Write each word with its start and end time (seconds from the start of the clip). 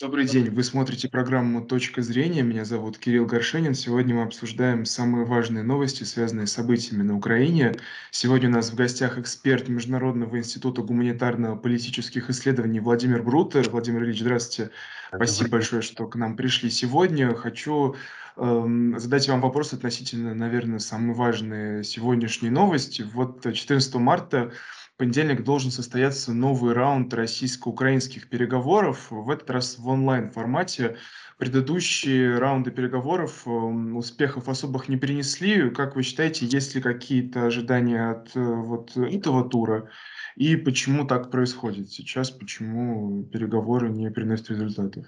Добрый 0.00 0.26
день, 0.26 0.50
вы 0.50 0.64
смотрите 0.64 1.08
программу 1.08 1.64
"Точка 1.64 2.02
зрения". 2.02 2.42
Меня 2.42 2.64
зовут 2.64 2.98
Кирилл 2.98 3.26
Горшенин. 3.26 3.74
Сегодня 3.74 4.16
мы 4.16 4.22
обсуждаем 4.22 4.84
самые 4.86 5.24
важные 5.24 5.62
новости, 5.62 6.02
связанные 6.02 6.48
с 6.48 6.52
событиями 6.52 7.04
на 7.04 7.16
Украине. 7.16 7.76
Сегодня 8.10 8.48
у 8.48 8.52
нас 8.52 8.70
в 8.70 8.74
гостях 8.74 9.18
эксперт 9.18 9.68
Международного 9.68 10.36
института 10.36 10.82
гуманитарно-политических 10.82 12.28
исследований 12.28 12.80
Владимир 12.80 13.22
Брутер. 13.22 13.70
Владимир 13.70 14.02
Ильич, 14.02 14.18
здравствуйте. 14.18 14.72
Спасибо 15.14 15.50
большое, 15.50 15.80
что 15.80 16.08
к 16.08 16.16
нам 16.16 16.34
пришли 16.34 16.70
сегодня. 16.70 17.32
Хочу 17.32 17.94
эм, 18.36 18.98
задать 18.98 19.28
вам 19.28 19.42
вопрос 19.42 19.74
относительно, 19.74 20.34
наверное, 20.34 20.80
самой 20.80 21.14
важной 21.14 21.84
сегодняшней 21.84 22.50
новости. 22.50 23.02
Вот 23.14 23.44
14 23.44 23.94
марта 23.94 24.52
понедельник 24.96 25.42
должен 25.44 25.70
состояться 25.70 26.32
новый 26.32 26.72
раунд 26.72 27.12
российско-украинских 27.12 28.28
переговоров, 28.28 29.08
в 29.10 29.30
этот 29.30 29.50
раз 29.50 29.78
в 29.78 29.88
онлайн-формате. 29.88 30.96
Предыдущие 31.38 32.38
раунды 32.38 32.70
переговоров 32.70 33.42
э, 33.46 33.50
успехов 33.50 34.48
особых 34.48 34.88
не 34.88 34.96
принесли. 34.96 35.70
Как 35.70 35.96
вы 35.96 36.04
считаете, 36.04 36.46
есть 36.46 36.74
ли 36.74 36.80
какие-то 36.80 37.46
ожидания 37.46 38.10
от 38.10 38.36
э, 38.36 38.40
вот 38.40 38.96
этого 38.96 39.48
тура? 39.48 39.90
И 40.36 40.56
почему 40.56 41.06
так 41.06 41.30
происходит 41.30 41.90
сейчас? 41.90 42.30
Почему 42.30 43.24
переговоры 43.24 43.90
не 43.90 44.10
приносят 44.10 44.50
результатов? 44.50 45.06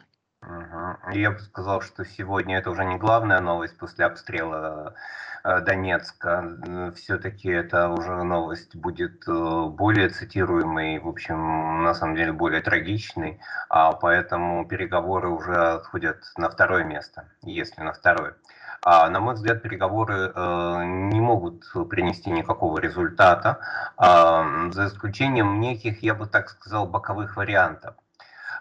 Я 1.13 1.33
бы 1.33 1.39
сказал, 1.41 1.81
что 1.81 2.05
сегодня 2.05 2.59
это 2.59 2.71
уже 2.71 2.85
не 2.85 2.97
главная 2.97 3.41
новость 3.41 3.77
после 3.79 4.05
обстрела 4.05 4.95
э, 5.43 5.61
Донецка. 5.61 6.93
Все-таки 6.95 7.49
это 7.49 7.89
уже 7.89 8.23
новость 8.23 8.77
будет 8.77 9.27
э, 9.27 9.65
более 9.67 10.09
цитируемой, 10.09 11.01
в 11.01 11.09
общем, 11.09 11.83
на 11.83 11.95
самом 11.95 12.15
деле 12.15 12.33
более 12.33 12.61
трагичной, 12.61 13.41
а 13.69 13.93
поэтому 13.93 14.67
переговоры 14.67 15.29
уже 15.29 15.55
отходят 15.55 16.23
на 16.37 16.49
второе 16.49 16.85
место, 16.85 17.29
если 17.43 17.83
на 17.83 17.93
второе. 17.93 18.35
А, 18.83 19.11
на 19.11 19.19
мой 19.19 19.35
взгляд, 19.35 19.63
переговоры 19.63 20.33
э, 20.33 20.85
не 20.85 21.21
могут 21.21 21.65
принести 21.91 22.31
никакого 22.31 22.79
результата, 22.79 23.59
э, 23.99 24.71
за 24.71 24.87
исключением 24.87 25.61
неких, 25.61 26.05
я 26.05 26.15
бы 26.15 26.27
так 26.27 26.51
сказал, 26.51 26.87
боковых 26.87 27.37
вариантов. 27.37 27.97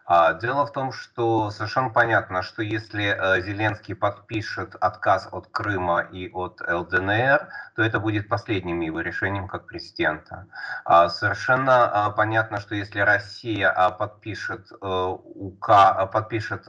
А, 0.06 0.34
дело 0.34 0.66
в 0.68 0.72
том, 0.72 0.92
что 0.92 1.50
совершенно 1.50 1.90
понятно, 1.90 2.44
что 2.44 2.62
если 2.62 3.06
э, 3.06 3.42
Зеленский 3.42 3.96
подпишет 3.96 4.76
отказ 4.80 5.28
от 5.32 5.48
Крыма 5.48 6.02
и 6.02 6.30
от 6.32 6.62
ЛДНР, 6.62 7.50
то 7.76 7.82
это 7.82 8.00
будет 8.00 8.30
последним 8.30 8.82
его 8.82 9.02
решением 9.02 9.48
как 9.48 9.66
президента. 9.66 10.48
А, 10.86 11.10
совершенно 11.10 11.86
а, 11.86 12.12
понятно, 12.12 12.60
что 12.60 12.76
если 12.76 13.00
Россия 13.00 13.72
подпишет 13.98 14.72
э, 14.72 14.76
УК, 14.86 15.68
подпишет 16.12 16.68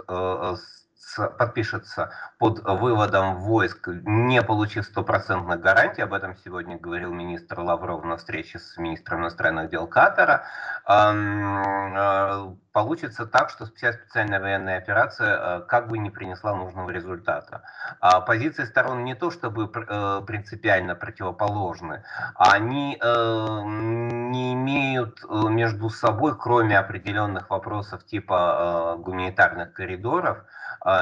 э, 1.18 1.28
подпишется 1.28 2.10
под 2.38 2.60
выводом 2.64 3.36
войск, 3.36 3.88
не 3.88 4.42
получив 4.42 4.84
стопроцентных 4.84 5.60
гарантий, 5.60 6.02
об 6.02 6.12
этом 6.12 6.36
сегодня 6.44 6.78
говорил 6.78 7.12
министр 7.12 7.60
Лавров 7.60 8.04
на 8.04 8.16
встрече 8.16 8.58
с 8.58 8.76
министром 8.76 9.20
иностранных 9.20 9.70
дел 9.70 9.86
Катара, 9.86 10.44
э, 10.88 12.54
получится 12.72 13.26
так, 13.26 13.50
что 13.50 13.66
вся 13.74 13.92
специальная 13.92 14.40
военная 14.40 14.78
операция 14.78 15.38
э, 15.38 15.60
как 15.62 15.88
бы 15.88 15.98
не 15.98 16.10
принесла 16.10 16.54
нужного 16.54 16.90
результата. 16.90 17.62
А 18.00 18.20
позиции 18.20 18.64
сторон 18.64 19.04
не 19.04 19.14
то 19.14 19.30
чтобы 19.30 19.70
э, 19.74 20.22
принципиально 20.26 20.94
противоположны, 20.94 22.02
они 22.34 22.96
не 22.96 24.52
имеют 24.52 25.24
между 25.30 25.90
собой, 25.90 26.36
кроме 26.38 26.78
определенных 26.78 27.50
вопросов 27.50 28.04
типа 28.04 28.96
гуманитарных 28.98 29.72
коридоров, 29.72 30.44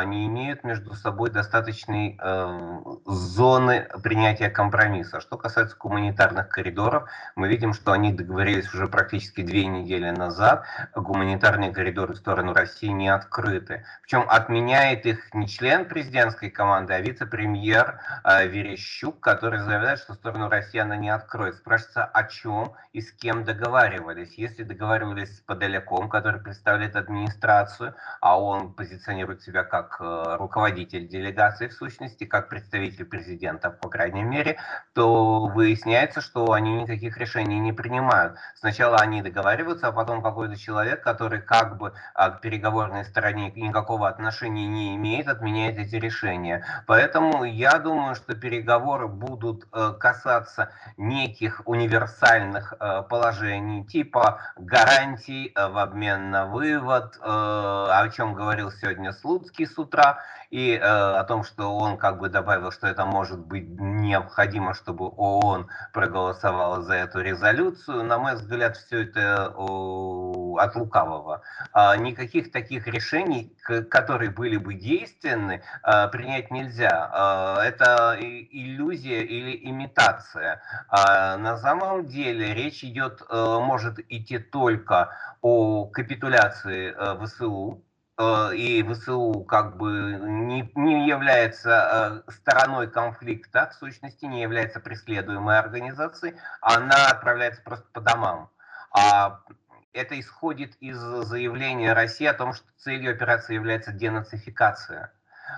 не 0.07 0.27
имеют 0.27 0.65
между 0.65 0.95
собой 0.95 1.31
достаточной 1.31 2.19
э, 2.19 2.81
зоны 3.05 3.87
принятия 4.03 4.49
компромисса. 4.49 5.21
Что 5.21 5.37
касается 5.37 5.77
гуманитарных 5.79 6.49
коридоров, 6.49 7.11
мы 7.37 7.49
видим, 7.49 7.75
что 7.75 7.93
они 7.93 8.13
договорились 8.13 8.73
уже 8.73 8.89
практически 8.89 9.43
две 9.43 9.67
недели 9.67 10.11
назад. 10.11 10.65
Гуманитарные 10.95 11.71
коридоры 11.71 12.15
в 12.15 12.17
сторону 12.17 12.55
России 12.55 12.89
не 12.89 13.11
открыты. 13.11 13.85
Причем 14.03 14.25
отменяет 14.27 15.05
их 15.05 15.35
не 15.35 15.47
член 15.47 15.85
президентской 15.85 16.49
команды, 16.49 16.95
а 16.95 17.01
вице-премьер 17.01 18.01
э, 18.25 18.47
Верещук, 18.47 19.21
который 19.21 19.59
заявляет, 19.59 19.99
что 19.99 20.15
сторону 20.15 20.49
России 20.49 20.79
она 20.79 20.97
не 20.97 21.11
откроет. 21.11 21.57
Спрашивается, 21.57 22.07
о 22.07 22.25
чем 22.25 22.73
и 22.95 23.03
с 23.03 23.13
кем 23.13 23.45
договаривались. 23.45 24.39
Если 24.39 24.63
договаривались 24.63 25.37
с 25.37 25.41
Подоляком, 25.41 26.09
который 26.09 26.41
представляет 26.41 26.97
администрацию, 26.97 27.95
а 28.23 28.41
он 28.41 28.73
позиционирует 28.73 29.43
себя 29.43 29.63
как 29.75 29.97
э, 29.99 30.37
руководитель 30.39 31.09
делегации 31.09 31.67
в 31.67 31.73
сущности, 31.73 32.23
как 32.23 32.49
представитель 32.49 33.05
президента, 33.07 33.71
по 33.71 33.89
крайней 33.89 34.23
мере, 34.23 34.57
то 34.93 35.47
выясняется, 35.47 36.21
что 36.21 36.53
они 36.53 36.83
никаких 36.83 37.19
решений 37.19 37.59
не 37.59 37.73
принимают. 37.73 38.37
Сначала 38.55 38.99
они 38.99 39.21
договариваются, 39.21 39.89
а 39.89 39.93
потом 39.93 40.23
какой-то 40.23 40.57
человек, 40.57 41.03
который 41.03 41.41
как 41.41 41.77
бы 41.77 41.93
а, 42.15 42.31
к 42.31 42.41
переговорной 42.41 43.05
стороне 43.05 43.51
никакого 43.57 44.09
отношения 44.09 44.69
не 44.69 44.95
имеет, 44.95 45.27
отменяет 45.27 45.77
эти 45.77 45.97
решения. 45.97 46.65
Поэтому 46.87 47.43
я 47.43 47.81
думаю, 47.81 48.15
что 48.15 48.37
переговоры 48.37 49.09
будут 49.09 49.67
э, 49.73 49.93
касаться 49.99 50.71
неких 50.97 51.63
универсальных 51.65 52.75
э, 52.79 53.03
положений, 53.11 53.87
типа 53.87 54.41
гарантий 54.57 55.53
в 55.57 55.79
обмен 55.79 56.31
на 56.31 56.47
вывод, 56.47 57.19
о 57.25 58.09
чем 58.11 58.35
говорил 58.35 58.71
сегодня 58.71 59.13
Слуцкий, 59.55 59.67
с 59.67 59.79
утра, 59.79 60.19
и 60.51 60.73
э, 60.73 60.81
о 60.81 61.25
том, 61.25 61.45
что 61.45 61.77
он 61.77 61.97
как 61.97 62.19
бы 62.19 62.29
добавил, 62.29 62.71
что 62.71 62.87
это 62.87 63.05
может 63.07 63.39
быть 63.39 63.67
необходимо, 63.69 64.75
чтобы 64.75 65.07
ООН 65.07 65.69
проголосовала 65.93 66.83
за 66.83 66.95
эту 66.95 67.21
резолюцию. 67.21 68.05
На 68.05 68.19
мой 68.19 68.35
взгляд, 68.35 68.77
все 68.77 69.03
это 69.03 69.53
о, 69.57 70.57
от 70.59 70.77
лукавого. 70.77 71.43
А, 71.73 71.97
никаких 71.97 72.53
таких 72.53 72.87
решений, 72.87 73.57
которые 73.91 74.31
были 74.31 74.57
бы 74.57 74.75
действенны, 74.75 75.63
а, 75.83 76.09
принять 76.09 76.51
нельзя. 76.51 77.11
А, 77.13 77.65
это 77.65 78.17
иллюзия 78.21 79.23
или 79.23 79.69
имитация. 79.71 80.63
А, 80.89 81.37
на 81.37 81.57
самом 81.57 82.07
деле 82.07 82.55
речь 82.55 82.85
идет, 82.85 83.23
а, 83.29 83.61
может 83.61 83.99
идти 84.09 84.39
только 84.39 85.11
о 85.43 85.87
капитуляции 85.87 86.95
ВСУ, 87.25 87.83
Э, 87.85 87.94
и 88.55 88.85
ВСУ 88.85 89.45
как 89.45 89.77
бы 89.77 89.91
не, 90.21 90.71
не 90.77 91.09
является 91.09 92.23
э, 92.27 92.33
стороной 92.33 92.89
конфликта, 92.89 93.71
в 93.73 93.75
сущности 93.75 94.25
не 94.25 94.43
является 94.43 94.79
преследуемой 94.79 95.59
организацией, 95.59 96.37
она 96.61 97.09
отправляется 97.09 97.63
просто 97.63 97.87
по 97.93 98.01
домам. 98.01 98.51
А 98.93 99.41
это 99.93 100.19
исходит 100.19 100.77
из 100.77 100.97
заявления 100.97 101.93
России 101.93 102.27
о 102.27 102.35
том, 102.35 102.53
что 102.53 102.67
целью 102.77 103.11
операции 103.13 103.55
является 103.55 103.93
денацификация. 103.93 105.13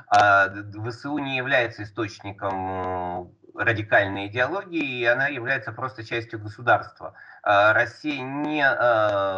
А 0.09 0.49
ВСУ 0.89 1.19
не 1.19 1.37
является 1.37 1.83
источником 1.83 3.35
э, 3.55 3.63
радикальной 3.63 4.29
идеологии, 4.29 5.01
и 5.01 5.05
она 5.05 5.29
является 5.29 5.73
просто 5.73 6.05
частью 6.05 6.41
государства. 6.41 7.13
А 7.43 7.75
Россия 7.75 8.23
не 8.23 8.67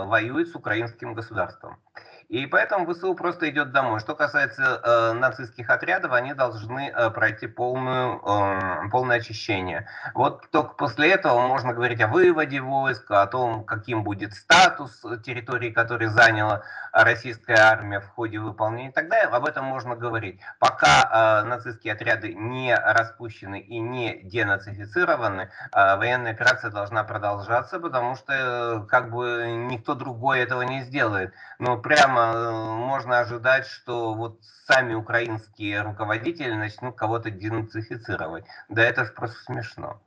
воюет 0.06 0.48
с 0.48 0.54
украинским 0.54 1.14
государством. 1.14 1.80
И 2.28 2.46
поэтому 2.46 2.92
ВСУ 2.92 3.14
просто 3.14 3.48
идет 3.48 3.72
домой. 3.72 4.00
Что 4.00 4.14
касается 4.14 4.80
э, 4.84 5.12
нацистских 5.14 5.70
отрядов, 5.70 6.12
они 6.12 6.34
должны 6.34 6.90
э, 6.90 7.10
пройти 7.10 7.46
полную, 7.46 8.20
э, 8.20 8.90
полное 8.90 9.16
очищение. 9.16 9.88
Вот 10.12 10.50
только 10.50 10.74
после 10.74 11.10
этого 11.10 11.46
можно 11.46 11.72
говорить 11.72 12.02
о 12.02 12.08
выводе 12.08 12.60
войск, 12.60 13.10
о 13.10 13.26
том, 13.26 13.64
каким 13.64 14.02
будет 14.02 14.34
статус 14.34 15.02
территории, 15.24 15.70
которые 15.70 16.10
заняла 16.10 16.62
российская 16.92 17.56
армия 17.56 18.00
в 18.00 18.08
ходе 18.08 18.38
выполнения 18.38 18.92
далее. 19.08 19.28
Об 19.28 19.46
этом 19.46 19.64
можно 19.64 19.96
говорить. 19.96 20.40
Пока 20.58 21.42
э, 21.42 21.48
нацистские 21.48 21.94
отряды 21.94 22.34
не 22.34 22.74
распущены 22.74 23.60
и 23.60 23.78
не 23.78 24.20
денацифицированы, 24.22 25.50
э, 25.72 25.96
военная 25.96 26.32
операция 26.32 26.70
должна 26.70 27.04
продолжаться, 27.04 27.80
потому 27.80 28.16
что 28.16 28.32
э, 28.32 28.86
как 28.86 29.10
бы 29.10 29.46
никто 29.70 29.94
другой 29.94 30.40
этого 30.40 30.62
не 30.62 30.82
сделает. 30.82 31.32
Но 31.58 31.78
прямо 31.78 32.17
Э, 32.18 32.76
можно 32.76 33.20
ожидать, 33.20 33.66
что 33.66 34.14
вот 34.14 34.40
сами 34.66 34.94
украинские 34.94 35.82
руководители 35.82 36.52
начнут 36.52 36.96
кого-то 36.96 37.30
денацифицировать. 37.30 38.44
Да 38.68 38.82
это 38.82 39.04
же 39.04 39.12
просто 39.12 39.38
смешно. 39.44 40.00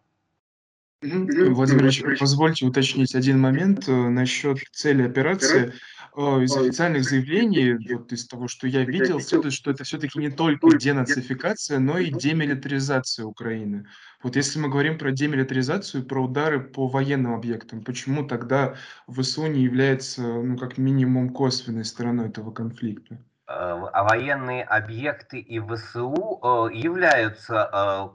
Владимир 1.02 1.86
Ильич, 1.86 2.04
позвольте 2.20 2.66
уточнить 2.66 3.16
один 3.16 3.40
момент 3.40 3.90
э, 3.90 3.92
насчет 3.92 4.60
цели 4.72 5.04
операции. 5.04 5.74
Э, 6.16 6.44
из 6.44 6.56
официальных 6.56 7.04
заявлений, 7.04 7.74
вот 7.94 8.12
из 8.12 8.28
того, 8.28 8.48
что 8.48 8.68
я 8.68 8.84
видел, 8.84 9.22
следует, 9.22 9.54
что 9.54 9.72
это 9.72 9.84
все-таки 9.84 10.20
не 10.20 10.30
только 10.30 10.78
денацификация, 10.78 11.80
но 11.80 11.98
и 11.98 12.12
демилитаризация 12.12 13.26
Украины. 13.26 13.86
Вот 14.22 14.36
если 14.36 14.60
мы 14.60 14.70
говорим 14.70 14.98
про 14.98 15.12
демилитаризацию, 15.12 16.06
про 16.06 16.24
удары 16.24 16.60
по 16.60 16.88
военным 16.88 17.34
объектам, 17.34 17.84
почему 17.84 18.28
тогда 18.28 18.76
ВСУ 19.08 19.48
не 19.48 19.62
является, 19.62 20.22
ну, 20.22 20.58
как 20.58 20.78
минимум, 20.78 21.30
косвенной 21.30 21.86
стороной 21.86 22.28
этого 22.28 22.52
конфликта? 22.52 23.18
а 23.54 24.04
военные 24.04 24.64
объекты 24.64 25.40
и 25.40 25.60
ВСУ 25.60 26.70
являются 26.72 28.14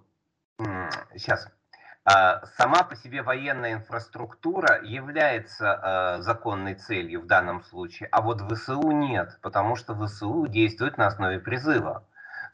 сейчас 1.14 1.49
сама 2.06 2.84
по 2.84 2.94
себе 2.96 3.22
военная 3.22 3.74
инфраструктура 3.74 4.80
является 4.82 6.18
законной 6.20 6.74
целью 6.74 7.22
в 7.22 7.26
данном 7.26 7.62
случае, 7.64 8.08
а 8.12 8.20
вот 8.22 8.40
ВСУ 8.52 8.90
нет, 8.92 9.38
потому 9.42 9.76
что 9.76 9.94
ВСУ 10.06 10.46
действует 10.46 10.98
на 10.98 11.08
основе 11.08 11.40
призыва. 11.40 12.04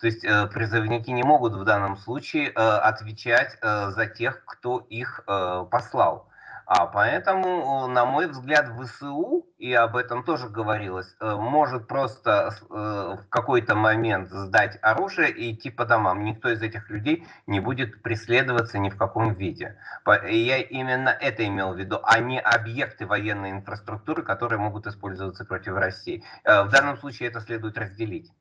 То 0.03 0.07
есть 0.07 0.25
э, 0.25 0.49
призывники 0.49 1.11
не 1.11 1.23
могут 1.23 1.53
в 1.53 1.63
данном 1.63 1.97
случае 1.97 2.49
э, 2.49 2.53
отвечать 2.55 3.57
э, 3.63 3.91
за 3.91 4.07
тех, 4.07 4.45
кто 4.45 4.79
их 4.91 5.25
послал. 5.71 6.29
А 6.75 6.87
поэтому, 6.87 7.87
на 7.87 8.07
мой 8.07 8.29
взгляд, 8.29 8.71
ВСУ, 8.81 9.47
и 9.59 9.75
об 9.75 9.95
этом 9.95 10.25
тоже 10.25 10.49
говорилось, 10.49 11.15
может 11.21 11.87
просто 11.87 12.55
в 12.71 13.29
какой-то 13.29 13.75
момент 13.75 14.31
сдать 14.31 14.79
оружие 14.81 15.31
и 15.33 15.53
идти 15.53 15.69
по 15.69 15.85
домам. 15.85 16.25
Никто 16.25 16.49
из 16.49 16.63
этих 16.63 16.89
людей 16.89 17.27
не 17.47 17.61
будет 17.61 18.01
преследоваться 18.03 18.79
ни 18.79 18.89
в 18.89 18.97
каком 18.97 19.35
виде. 19.35 19.77
Я 20.07 20.63
именно 20.63 21.11
это 21.11 21.47
имел 21.47 21.75
в 21.75 21.79
виду, 21.79 22.01
а 22.03 22.19
не 22.21 22.41
объекты 22.41 23.05
военной 23.05 23.51
инфраструктуры, 23.51 24.23
которые 24.23 24.59
могут 24.59 24.87
использоваться 24.87 25.45
против 25.45 25.75
России. 25.75 26.25
В 26.43 26.71
данном 26.71 26.97
случае 26.97 27.29
это 27.29 27.41
следует 27.41 27.77
разделить. 27.77 28.33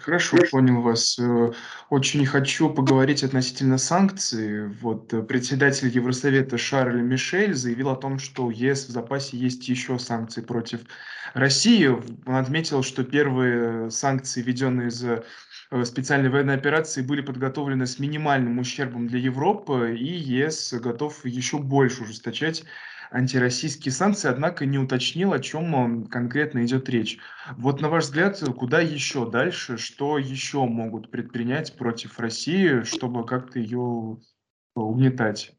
Хорошо, 0.00 0.38
понял 0.50 0.80
вас. 0.82 1.16
Э, 1.20 1.52
очень 1.88 2.26
хочу 2.26 2.68
поговорить 2.68 3.22
относительно 3.22 3.78
санкций. 3.78 4.66
Вот 4.66 5.14
э, 5.14 5.22
председатель 5.22 5.88
Евросовета 5.88 6.58
Шарль 6.58 7.00
Мишель 7.00 7.54
заявил 7.54 7.90
о 7.90 7.96
том, 7.96 8.18
что 8.18 8.46
у 8.46 8.50
ЕС 8.50 8.86
в 8.86 8.90
запасе 8.90 9.36
есть 9.36 9.68
еще 9.68 10.00
санкции 10.00 10.40
против 10.40 10.80
России. 11.32 11.86
Он 11.86 12.34
отметил, 12.34 12.82
что 12.82 13.04
первые 13.04 13.88
санкции, 13.92 14.42
введенные 14.42 14.88
из 14.88 15.04
специальной 15.88 16.28
военной 16.28 16.54
операции, 16.54 17.02
были 17.02 17.20
подготовлены 17.20 17.86
с 17.86 18.00
минимальным 18.00 18.58
ущербом 18.58 19.06
для 19.06 19.20
Европы, 19.20 19.96
и 19.96 20.04
ЕС 20.06 20.74
готов 20.74 21.24
еще 21.24 21.58
больше 21.58 22.02
ужесточать 22.02 22.64
антироссийские 23.10 23.92
санкции, 23.92 24.28
однако 24.28 24.66
не 24.66 24.78
уточнил, 24.78 25.32
о 25.32 25.38
чем 25.38 26.06
конкретно 26.06 26.64
идет 26.64 26.88
речь. 26.88 27.18
Вот 27.56 27.80
на 27.80 27.88
ваш 27.88 28.04
взгляд, 28.04 28.42
куда 28.56 28.80
еще 28.80 29.30
дальше, 29.30 29.76
что 29.78 30.18
еще 30.18 30.64
могут 30.64 31.10
предпринять 31.10 31.76
против 31.76 32.18
России, 32.18 32.82
чтобы 32.82 33.26
как-то 33.26 33.58
ее 33.58 34.18
угнетать 34.74 35.52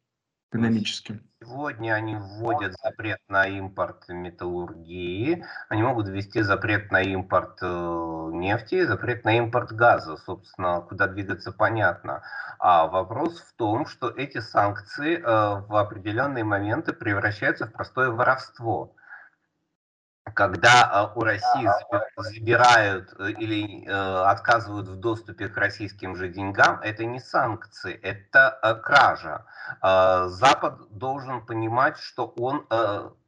экономически? 0.50 1.22
Сегодня 1.40 1.94
они 1.94 2.16
вводят 2.16 2.74
запрет 2.84 3.20
на 3.28 3.48
импорт 3.48 4.10
металлургии, 4.10 5.46
они 5.70 5.84
могут 5.84 6.08
ввести 6.08 6.42
запрет 6.42 6.92
на 6.92 7.02
импорт 7.02 7.60
э, 7.62 8.30
нефти, 8.34 8.86
запрет 8.86 9.24
на 9.24 9.38
импорт 9.38 9.72
газа, 9.72 10.18
собственно, 10.18 10.82
куда 10.82 11.08
двигаться 11.08 11.52
понятно. 11.52 12.24
А 12.60 12.88
вопрос 12.88 13.40
в 13.40 13.54
том, 13.56 13.86
что 13.86 14.10
эти 14.10 14.40
санкции 14.40 15.18
э, 15.18 15.22
в 15.22 15.76
определенные 15.76 16.44
моменты 16.44 16.92
превращаются 16.92 17.68
в 17.68 17.72
простое 17.72 18.10
воровство 18.10 18.96
когда 20.34 21.10
э, 21.14 21.20
у 21.20 21.24
России 21.24 21.70
забирают 22.18 23.14
э, 23.20 23.32
или 23.32 23.86
э, 23.86 23.92
отказывают 23.92 24.88
в 24.88 24.96
доступе 24.98 25.48
к 25.48 25.58
российским 25.58 26.16
же 26.16 26.30
деньгам, 26.30 26.80
это 26.82 27.06
не 27.06 27.20
санкции, 27.20 27.94
это 27.94 28.80
кража. 28.84 29.46
Запад 29.82 30.80
должен 30.92 31.46
понимать, 31.46 31.98
что 31.98 32.34
он 32.38 32.66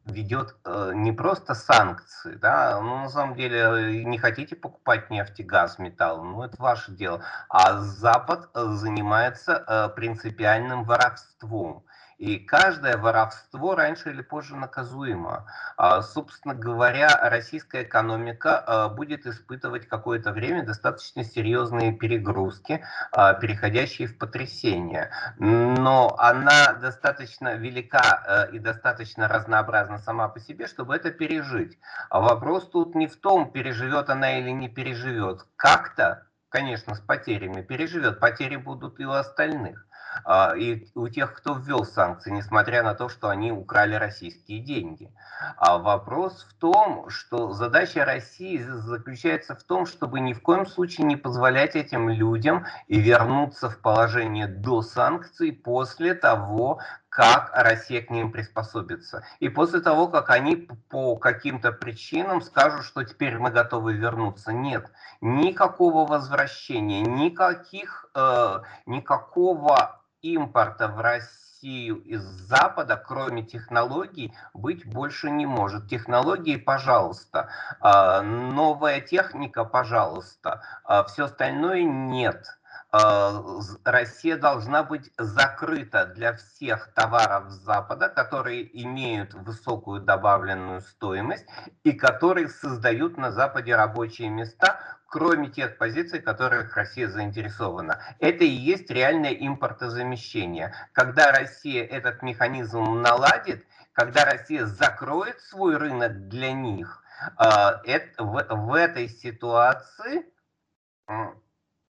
ведет 0.05 0.55
не 0.65 1.11
просто 1.11 1.53
санкции, 1.53 2.35
да, 2.35 2.79
ну, 2.81 2.99
на 2.99 3.09
самом 3.09 3.35
деле 3.35 4.03
не 4.05 4.17
хотите 4.17 4.55
покупать 4.55 5.09
нефть 5.09 5.41
газ, 5.41 5.79
металл, 5.79 6.23
ну, 6.23 6.43
это 6.43 6.55
ваше 6.61 6.91
дело, 6.91 7.21
а 7.49 7.79
Запад 7.79 8.49
занимается 8.53 9.91
принципиальным 9.95 10.85
воровством. 10.85 11.83
И 12.19 12.37
каждое 12.37 12.97
воровство 12.97 13.75
раньше 13.75 14.09
или 14.09 14.21
позже 14.21 14.57
наказуемо. 14.57 15.45
А, 15.77 16.01
собственно 16.01 16.53
говоря, 16.53 17.07
российская 17.29 17.83
экономика 17.83 18.59
а, 18.59 18.89
будет 18.89 19.25
испытывать 19.25 19.87
какое-то 19.87 20.33
время 20.33 20.65
достаточно 20.65 21.23
серьезные 21.23 21.93
перегрузки, 21.93 22.83
а, 23.13 23.35
переходящие 23.35 24.09
в 24.09 24.17
потрясение. 24.17 25.11
Но 25.37 26.13
она 26.19 26.73
достаточно 26.73 27.55
велика 27.55 28.47
и 28.51 28.59
достаточно 28.59 29.29
разнообразна 29.29 29.97
сама 29.97 30.27
по 30.27 30.41
себе, 30.41 30.67
чтобы 30.67 30.97
это 30.97 31.11
пережить. 31.11 31.79
Вопрос 32.09 32.69
тут 32.69 32.95
не 32.95 33.07
в 33.07 33.15
том, 33.15 33.49
переживет 33.49 34.09
она 34.09 34.39
или 34.39 34.49
не 34.49 34.67
переживет. 34.67 35.45
Как-то, 35.55 36.27
конечно, 36.49 36.95
с 36.95 36.99
потерями 36.99 37.61
переживет. 37.61 38.19
Потери 38.19 38.57
будут 38.57 38.99
и 38.99 39.05
у 39.05 39.11
остальных. 39.11 39.85
А, 40.23 40.53
и 40.55 40.87
у 40.95 41.07
тех, 41.07 41.33
кто 41.33 41.53
ввел 41.53 41.85
санкции, 41.85 42.31
несмотря 42.31 42.83
на 42.83 42.93
то, 42.93 43.09
что 43.09 43.29
они 43.29 43.51
украли 43.51 43.95
российские 43.95 44.59
деньги. 44.59 45.11
А 45.57 45.77
вопрос 45.77 46.45
в 46.49 46.53
том, 46.59 47.09
что 47.09 47.53
задача 47.53 48.05
России 48.05 48.57
заключается 48.57 49.55
в 49.55 49.63
том, 49.63 49.85
чтобы 49.85 50.19
ни 50.19 50.33
в 50.33 50.41
коем 50.41 50.65
случае 50.65 51.07
не 51.07 51.15
позволять 51.15 51.75
этим 51.75 52.09
людям 52.09 52.65
и 52.87 52.99
вернуться 52.99 53.69
в 53.69 53.79
положение 53.79 54.47
до 54.47 54.81
санкций 54.81 55.51
после 55.53 56.13
того, 56.13 56.79
как 57.09 57.51
Россия 57.53 58.01
к 58.01 58.09
ним 58.11 58.31
приспособится. 58.31 59.23
И 59.39 59.49
после 59.49 59.81
того, 59.81 60.07
как 60.07 60.29
они 60.29 60.67
по 60.89 61.15
каким-то 61.17 61.71
причинам 61.71 62.41
скажут, 62.41 62.85
что 62.85 63.03
теперь 63.03 63.37
мы 63.37 63.49
готовы 63.49 63.93
вернуться. 63.93 64.53
Нет, 64.53 64.91
никакого 65.21 66.07
возвращения, 66.07 67.01
никаких, 67.01 68.09
э, 68.13 68.59
никакого 68.85 69.99
импорта 70.21 70.87
в 70.87 70.99
Россию 70.99 71.97
из 72.03 72.21
Запада, 72.21 72.95
кроме 72.95 73.43
технологий, 73.43 74.33
быть 74.53 74.85
больше 74.85 75.29
не 75.29 75.45
может. 75.45 75.87
Технологии, 75.89 76.55
пожалуйста. 76.55 77.49
А, 77.79 78.21
новая 78.21 79.01
техника, 79.01 79.65
пожалуйста. 79.65 80.61
А, 80.83 81.03
Все 81.03 81.25
остальное 81.25 81.83
нет. 81.83 82.45
А, 82.91 83.43
Россия 83.83 84.37
должна 84.37 84.83
быть 84.83 85.11
закрыта 85.17 86.05
для 86.05 86.33
всех 86.33 86.91
товаров 86.93 87.51
Запада, 87.51 88.09
которые 88.09 88.67
имеют 88.83 89.33
высокую 89.33 90.01
добавленную 90.01 90.81
стоимость 90.81 91.45
и 91.83 91.91
которые 91.91 92.47
создают 92.47 93.17
на 93.17 93.31
Западе 93.31 93.75
рабочие 93.75 94.29
места, 94.29 94.79
кроме 95.09 95.49
тех 95.49 95.77
позиций, 95.77 96.19
в 96.19 96.23
которых 96.23 96.75
Россия 96.75 97.07
заинтересована. 97.07 97.99
Это 98.19 98.43
и 98.43 98.47
есть 98.47 98.89
реальное 98.89 99.33
импортозамещение. 99.33 100.73
Когда 100.93 101.31
Россия 101.31 101.83
этот 101.83 102.21
механизм 102.21 103.01
наладит, 103.01 103.65
когда 103.93 104.25
Россия 104.25 104.65
закроет 104.65 105.39
свой 105.41 105.77
рынок 105.77 106.27
для 106.29 106.53
них, 106.53 107.03
а, 107.35 107.81
в 108.17 108.73
этой 108.73 109.09
ситуации 109.09 110.25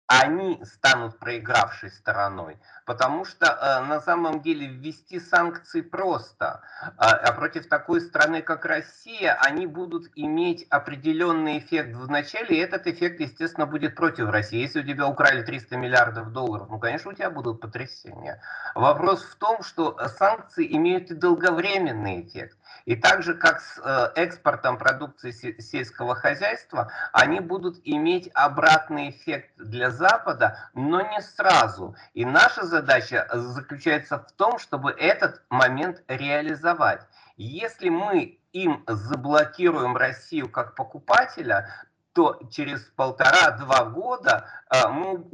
они 0.09 0.59
станут 0.65 1.19
проигравшей 1.19 1.91
стороной, 1.91 2.59
потому 2.87 3.27
что 3.27 3.47
э, 3.47 3.85
на 3.85 4.01
самом 4.01 4.41
деле 4.41 4.67
ввести 4.67 5.21
санкции 5.21 5.83
просто, 5.83 6.63
а, 6.97 7.11
а 7.11 7.33
против 7.33 7.69
такой 7.69 8.01
страны, 8.01 8.41
как 8.41 8.65
Россия, 8.65 9.35
они 9.35 9.67
будут 9.67 10.11
иметь 10.17 10.67
определенный 10.71 11.59
эффект 11.59 11.95
в 11.95 12.11
начале, 12.11 12.57
и 12.57 12.61
этот 12.61 12.87
эффект, 12.87 13.21
естественно, 13.21 13.67
будет 13.67 13.95
против 13.95 14.31
России. 14.31 14.59
Если 14.59 14.81
у 14.81 14.85
тебя 14.85 15.07
украли 15.07 15.43
300 15.43 15.77
миллиардов 15.77 16.33
долларов, 16.33 16.69
ну, 16.71 16.79
конечно, 16.79 17.11
у 17.11 17.15
тебя 17.15 17.31
будут 17.31 17.61
потрясения. 17.61 18.41
Вопрос 18.75 19.23
в 19.23 19.37
том, 19.37 19.63
что 19.63 19.99
санкции 20.19 20.75
имеют 20.75 21.11
и 21.11 21.15
долговременный 21.15 22.23
эффект. 22.23 22.57
И 22.85 22.97
так 22.97 23.23
же, 23.23 23.35
как 23.35 23.61
с 23.61 23.79
э, 23.79 24.13
экспортом 24.17 24.79
продукции 24.79 25.31
сельского 25.61 26.15
хозяйства, 26.15 26.91
они 27.13 27.41
будут 27.41 27.81
иметь 27.85 28.31
обратный 28.35 29.11
эффект 29.11 29.51
для 29.57 29.91
Запада, 29.91 30.71
но 30.75 31.03
не 31.03 31.21
сразу. 31.21 31.95
И 32.15 32.25
наша 32.25 32.65
задача 32.67 33.29
заключается 33.33 34.19
в 34.19 34.33
том, 34.33 34.59
чтобы 34.59 34.91
этот 34.93 35.43
момент 35.51 36.03
реализовать. 36.09 37.07
Если 37.37 37.89
мы 37.89 38.39
им 38.53 38.85
заблокируем 38.87 39.97
Россию 39.97 40.49
как 40.49 40.75
покупателя, 40.75 41.69
то 42.13 42.41
через 42.51 42.81
полтора-два 42.97 43.85
года 43.85 44.47
э, 44.71 44.89
мы 44.89 45.25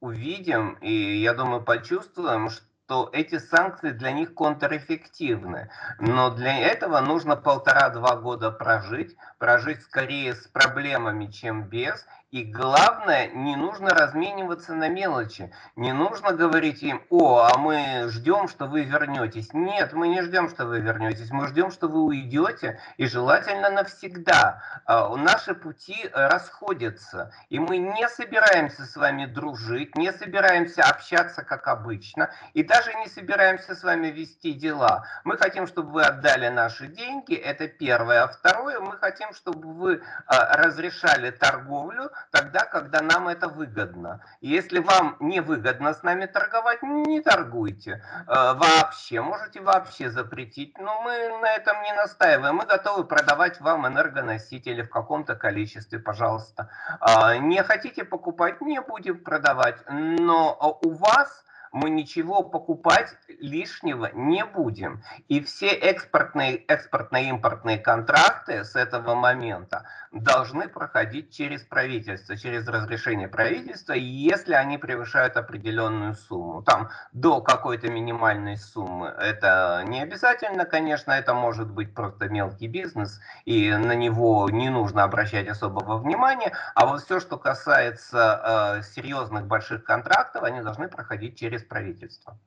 увидим 0.00 0.74
и, 0.80 1.18
я 1.18 1.34
думаю, 1.34 1.62
почувствуем, 1.62 2.48
что 2.48 2.69
то 2.90 3.08
эти 3.12 3.38
санкции 3.38 3.92
для 3.92 4.10
них 4.10 4.34
контрэффективны. 4.34 5.70
Но 6.00 6.30
для 6.30 6.58
этого 6.58 6.98
нужно 6.98 7.36
полтора-два 7.36 8.16
года 8.16 8.50
прожить, 8.50 9.16
прожить 9.38 9.80
скорее 9.82 10.34
с 10.34 10.48
проблемами, 10.48 11.26
чем 11.26 11.62
без, 11.62 12.04
И 12.30 12.44
главное, 12.44 13.26
не 13.26 13.56
нужно 13.56 13.90
размениваться 13.90 14.72
на 14.74 14.88
мелочи. 14.88 15.52
Не 15.74 15.92
нужно 15.92 16.30
говорить 16.30 16.80
им, 16.80 17.02
о, 17.10 17.40
а 17.40 17.58
мы 17.58 18.08
ждем, 18.08 18.46
что 18.46 18.66
вы 18.66 18.84
вернетесь. 18.84 19.52
Нет, 19.52 19.92
мы 19.94 20.06
не 20.06 20.22
ждем, 20.22 20.48
что 20.48 20.64
вы 20.64 20.78
вернетесь. 20.78 21.32
Мы 21.32 21.48
ждем, 21.48 21.72
что 21.72 21.88
вы 21.88 22.04
уйдете, 22.04 22.78
и 22.98 23.06
желательно 23.06 23.68
навсегда. 23.70 24.62
А, 24.86 25.16
наши 25.16 25.54
пути 25.54 26.08
расходятся, 26.12 27.32
и 27.48 27.58
мы 27.58 27.78
не 27.78 28.08
собираемся 28.08 28.84
с 28.86 28.94
вами 28.94 29.26
дружить, 29.26 29.96
не 29.96 30.12
собираемся 30.12 30.84
общаться, 30.84 31.42
как 31.42 31.66
обычно, 31.66 32.30
и 32.54 32.62
даже 32.62 32.94
не 32.94 33.08
собираемся 33.08 33.74
с 33.74 33.82
вами 33.82 34.06
вести 34.06 34.52
дела. 34.52 35.04
Мы 35.24 35.36
хотим, 35.36 35.66
чтобы 35.66 35.90
вы 35.90 36.02
отдали 36.04 36.48
наши 36.48 36.86
деньги, 36.86 37.34
это 37.34 37.66
первое. 37.66 38.22
А 38.22 38.28
второе, 38.28 38.78
мы 38.78 38.96
хотим, 38.98 39.32
чтобы 39.32 39.72
вы 39.72 40.02
а, 40.26 40.56
разрешали 40.56 41.32
торговлю, 41.32 42.12
тогда, 42.30 42.60
когда 42.64 43.00
нам 43.00 43.28
это 43.28 43.48
выгодно. 43.48 44.24
Если 44.40 44.78
вам 44.78 45.16
не 45.20 45.40
выгодно 45.40 45.94
с 45.94 46.02
нами 46.02 46.26
торговать, 46.26 46.82
не 46.82 47.20
торгуйте. 47.20 48.02
Э, 48.26 48.54
вообще, 48.54 49.20
можете 49.20 49.60
вообще 49.60 50.10
запретить, 50.10 50.78
но 50.78 51.02
мы 51.02 51.38
на 51.40 51.50
этом 51.50 51.82
не 51.82 51.92
настаиваем. 51.92 52.56
Мы 52.56 52.66
готовы 52.66 53.04
продавать 53.04 53.60
вам 53.60 53.86
энергоносители 53.86 54.82
в 54.82 54.90
каком-то 54.90 55.34
количестве, 55.34 55.98
пожалуйста. 55.98 56.70
Э, 57.00 57.38
не 57.38 57.62
хотите 57.62 58.04
покупать, 58.04 58.60
не 58.60 58.80
будем 58.80 59.22
продавать. 59.22 59.78
Но 59.88 60.78
у 60.82 60.90
вас 60.90 61.44
мы 61.72 61.90
ничего 61.90 62.42
покупать 62.42 63.16
лишнего 63.40 64.10
не 64.12 64.44
будем. 64.44 65.02
И 65.28 65.40
все 65.40 65.68
экспортные, 65.68 66.56
экспортно-импортные 66.56 67.78
контракты 67.78 68.64
с 68.64 68.76
этого 68.76 69.14
момента 69.14 69.84
должны 70.12 70.68
проходить 70.68 71.32
через 71.32 71.62
правительство, 71.62 72.36
через 72.36 72.66
разрешение 72.66 73.28
правительства, 73.28 73.92
если 73.92 74.54
они 74.54 74.78
превышают 74.78 75.36
определенную 75.36 76.14
сумму. 76.14 76.62
Там 76.62 76.90
до 77.12 77.40
какой-то 77.40 77.88
минимальной 77.88 78.56
суммы. 78.56 79.08
Это 79.08 79.84
не 79.86 80.02
обязательно, 80.02 80.64
конечно, 80.64 81.12
это 81.12 81.34
может 81.34 81.70
быть 81.70 81.94
просто 81.94 82.28
мелкий 82.28 82.66
бизнес, 82.66 83.20
и 83.44 83.70
на 83.70 83.94
него 83.94 84.48
не 84.50 84.68
нужно 84.68 85.04
обращать 85.04 85.48
особого 85.48 85.98
внимания. 85.98 86.52
А 86.74 86.86
вот 86.86 87.02
все, 87.02 87.20
что 87.20 87.38
касается 87.38 88.78
э, 88.78 88.82
серьезных 88.82 89.46
больших 89.46 89.84
контрактов, 89.84 90.42
они 90.42 90.60
должны 90.60 90.88
проходить 90.88 91.38
через 91.38 91.59
правительство. 91.68 92.38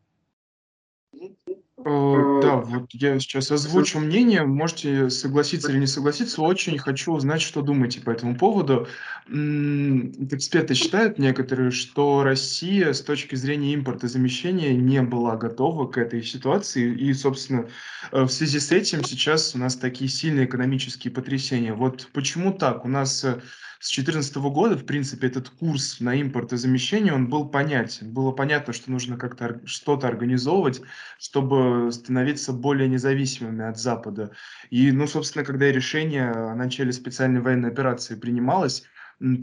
Э, 1.13 1.52
да, 1.83 2.57
вот 2.57 2.89
я 2.93 3.19
сейчас 3.19 3.51
озвучу 3.51 3.99
мнение, 3.99 4.43
можете 4.43 5.09
согласиться 5.09 5.71
или 5.71 5.79
не 5.79 5.87
согласиться. 5.87 6.41
Очень 6.41 6.77
хочу 6.77 7.13
узнать, 7.13 7.41
что 7.41 7.61
думаете 7.61 8.01
по 8.01 8.09
этому 8.09 8.37
поводу. 8.37 8.87
Эксперты 9.27 10.73
считают 10.73 11.19
некоторые, 11.19 11.71
что 11.71 12.23
Россия 12.23 12.93
с 12.93 13.01
точки 13.01 13.35
зрения 13.35 13.73
импорта 13.73 14.07
замещения 14.07 14.73
не 14.73 15.01
была 15.01 15.35
готова 15.35 15.87
к 15.87 15.97
этой 15.97 16.23
ситуации. 16.23 16.93
И, 16.93 17.13
собственно, 17.13 17.67
э, 18.11 18.23
в 18.23 18.29
связи 18.29 18.59
с 18.59 18.71
этим 18.71 19.03
сейчас 19.03 19.55
у 19.55 19.57
нас 19.57 19.75
такие 19.75 20.09
сильные 20.09 20.45
экономические 20.45 21.13
потрясения. 21.13 21.73
Вот 21.73 22.09
почему 22.13 22.53
так? 22.53 22.85
У 22.85 22.87
нас 22.87 23.23
э, 23.23 23.41
с 23.83 23.89
2014 23.91 24.35
года, 24.37 24.77
в 24.77 24.85
принципе, 24.85 25.27
этот 25.27 25.49
курс 25.49 25.99
на 25.99 26.21
импортозамещение, 26.21 27.13
он 27.13 27.27
был 27.27 27.49
понятен. 27.49 28.13
Было 28.13 28.31
понятно, 28.31 28.71
что 28.71 28.89
нужно 28.89 29.17
как-то 29.17 29.59
что-то 29.65 30.07
организовывать, 30.07 30.79
чтобы 31.19 31.72
становиться 31.91 32.53
более 32.53 32.87
независимыми 32.87 33.65
от 33.65 33.77
Запада. 33.77 34.31
И, 34.69 34.91
ну, 34.91 35.07
собственно, 35.07 35.45
когда 35.45 35.71
решение 35.71 36.29
о 36.29 36.55
начале 36.55 36.91
специальной 36.91 37.41
военной 37.41 37.69
операции 37.69 38.15
принималось, 38.15 38.83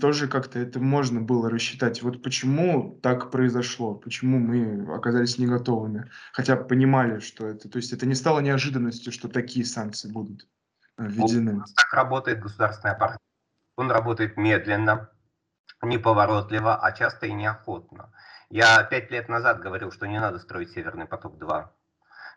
тоже 0.00 0.28
как-то 0.28 0.58
это 0.58 0.78
можно 0.80 1.20
было 1.20 1.48
рассчитать. 1.48 2.02
Вот 2.02 2.22
почему 2.22 2.98
так 3.02 3.30
произошло, 3.30 3.94
почему 3.94 4.38
мы 4.38 4.94
оказались 4.94 5.38
не 5.38 5.46
готовыми, 5.46 6.10
хотя 6.32 6.56
понимали, 6.56 7.20
что 7.20 7.46
это, 7.46 7.68
то 7.68 7.78
есть 7.78 7.92
это 7.92 8.06
не 8.06 8.14
стало 8.14 8.40
неожиданностью, 8.40 9.12
что 9.12 9.28
такие 9.28 9.64
санкции 9.64 10.10
будут 10.10 10.48
э, 10.98 11.06
введены. 11.06 11.60
Вот 11.60 11.74
так 11.74 11.92
работает 11.94 12.40
государственная 12.40 12.94
партия. 12.94 13.20
Он 13.76 13.90
работает 13.90 14.36
медленно, 14.36 15.10
неповоротливо, 15.82 16.76
а 16.76 16.92
часто 16.92 17.26
и 17.26 17.32
неохотно. 17.32 18.12
Я 18.50 18.82
пять 18.82 19.10
лет 19.10 19.28
назад 19.28 19.60
говорил, 19.60 19.92
что 19.92 20.06
не 20.06 20.20
надо 20.20 20.38
строить 20.38 20.72
Северный 20.72 21.06
поток-2. 21.06 21.68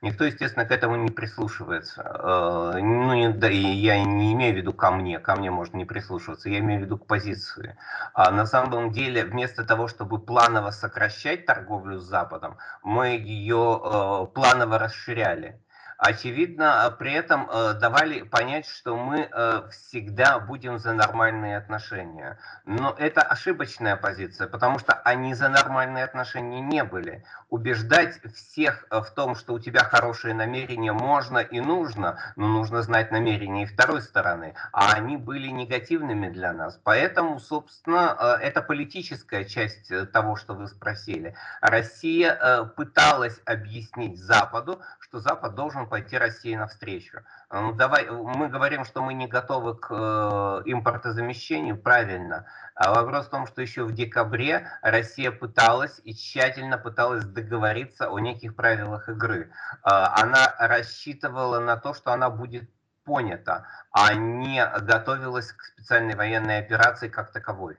Никто, 0.03 0.25
естественно, 0.25 0.65
к 0.65 0.71
этому 0.71 0.97
не 0.97 1.11
прислушивается. 1.11 2.01
Э, 2.03 2.79
ну, 2.81 3.33
да, 3.35 3.49
и 3.49 3.55
я 3.55 4.03
не 4.03 4.33
имею 4.33 4.53
в 4.53 4.57
виду 4.57 4.73
ко 4.73 4.91
мне, 4.91 5.17
ко 5.17 5.37
мне 5.37 5.49
можно 5.49 5.77
не 5.77 5.85
прислушиваться, 5.85 6.49
я 6.49 6.59
имею 6.59 6.81
в 6.81 6.83
виду 6.83 6.97
к 6.97 7.07
позиции. 7.07 7.77
А 8.13 8.29
на 8.31 8.45
самом 8.45 8.91
деле, 8.91 9.23
вместо 9.23 9.63
того, 9.63 9.87
чтобы 9.87 10.19
планово 10.19 10.71
сокращать 10.71 11.45
торговлю 11.45 11.99
с 11.99 12.03
Западом, 12.03 12.57
мы 12.83 13.11
ее 13.11 13.81
э, 13.81 14.25
планово 14.33 14.77
расширяли. 14.77 15.62
Очевидно, 16.05 16.93
при 16.99 17.13
этом 17.13 17.49
э, 17.49 17.75
давали 17.75 18.23
понять, 18.23 18.67
что 18.67 18.97
мы 18.97 19.29
э, 19.31 19.61
всегда 19.71 20.37
будем 20.37 20.77
за 20.77 20.91
нормальные 20.91 21.55
отношения. 21.55 22.37
Но 22.65 22.93
это 22.99 23.21
ошибочная 23.21 23.95
позиция, 23.95 24.49
потому 24.49 24.79
что 24.79 24.91
они 24.91 25.33
за 25.33 25.47
нормальные 25.47 26.03
отношения 26.03 26.59
не 26.59 26.83
были. 26.83 27.23
Убеждать 27.49 28.19
всех 28.35 28.85
э, 28.89 28.99
в 28.99 29.11
том, 29.11 29.35
что 29.35 29.53
у 29.53 29.59
тебя 29.59 29.85
хорошие 29.85 30.33
намерения 30.33 30.91
можно 30.91 31.37
и 31.37 31.61
нужно, 31.61 32.19
но 32.35 32.49
нужно 32.49 32.81
знать 32.81 33.09
намерения 33.11 33.63
и 33.63 33.65
второй 33.65 34.01
стороны. 34.01 34.55
А 34.73 34.91
они 34.91 35.15
были 35.15 35.47
негативными 35.47 36.27
для 36.27 36.51
нас. 36.51 36.77
Поэтому, 36.83 37.39
собственно, 37.39 38.37
это 38.41 38.61
политическая 38.61 39.45
часть 39.45 39.89
того, 40.11 40.35
что 40.35 40.53
вы 40.53 40.67
спросили. 40.67 41.33
Россия 41.61 42.65
пыталась 42.75 43.39
объяснить 43.45 44.19
Западу, 44.19 44.81
что 45.13 45.19
Запад 45.19 45.53
должен 45.53 45.85
пойти 45.85 46.17
России 46.17 46.55
навстречу. 46.55 47.19
Ну, 47.51 47.73
давай, 47.73 48.09
мы 48.09 48.47
говорим, 48.49 48.83
что 48.83 49.03
мы 49.03 49.13
не 49.13 49.27
готовы 49.27 49.75
к 49.75 49.91
э, 49.91 50.63
импортозамещению, 50.65 51.77
правильно. 51.77 52.47
А 52.73 52.95
вопрос 52.95 53.27
в 53.27 53.29
том, 53.29 53.45
что 53.45 53.61
еще 53.61 53.83
в 53.83 53.93
декабре 53.93 54.67
Россия 54.81 55.29
пыталась 55.31 56.01
и 56.03 56.15
тщательно 56.15 56.79
пыталась 56.79 57.25
договориться 57.25 58.09
о 58.09 58.17
неких 58.17 58.55
правилах 58.55 59.07
игры. 59.07 59.51
Э, 59.83 59.89
она 60.17 60.55
рассчитывала 60.57 61.59
на 61.59 61.77
то, 61.77 61.93
что 61.93 62.11
она 62.11 62.31
будет 62.31 62.67
понята, 63.03 63.67
а 63.91 64.15
не 64.15 64.65
готовилась 64.65 65.51
к 65.51 65.61
специальной 65.61 66.15
военной 66.15 66.57
операции 66.57 67.07
как 67.07 67.31
таковой. 67.31 67.77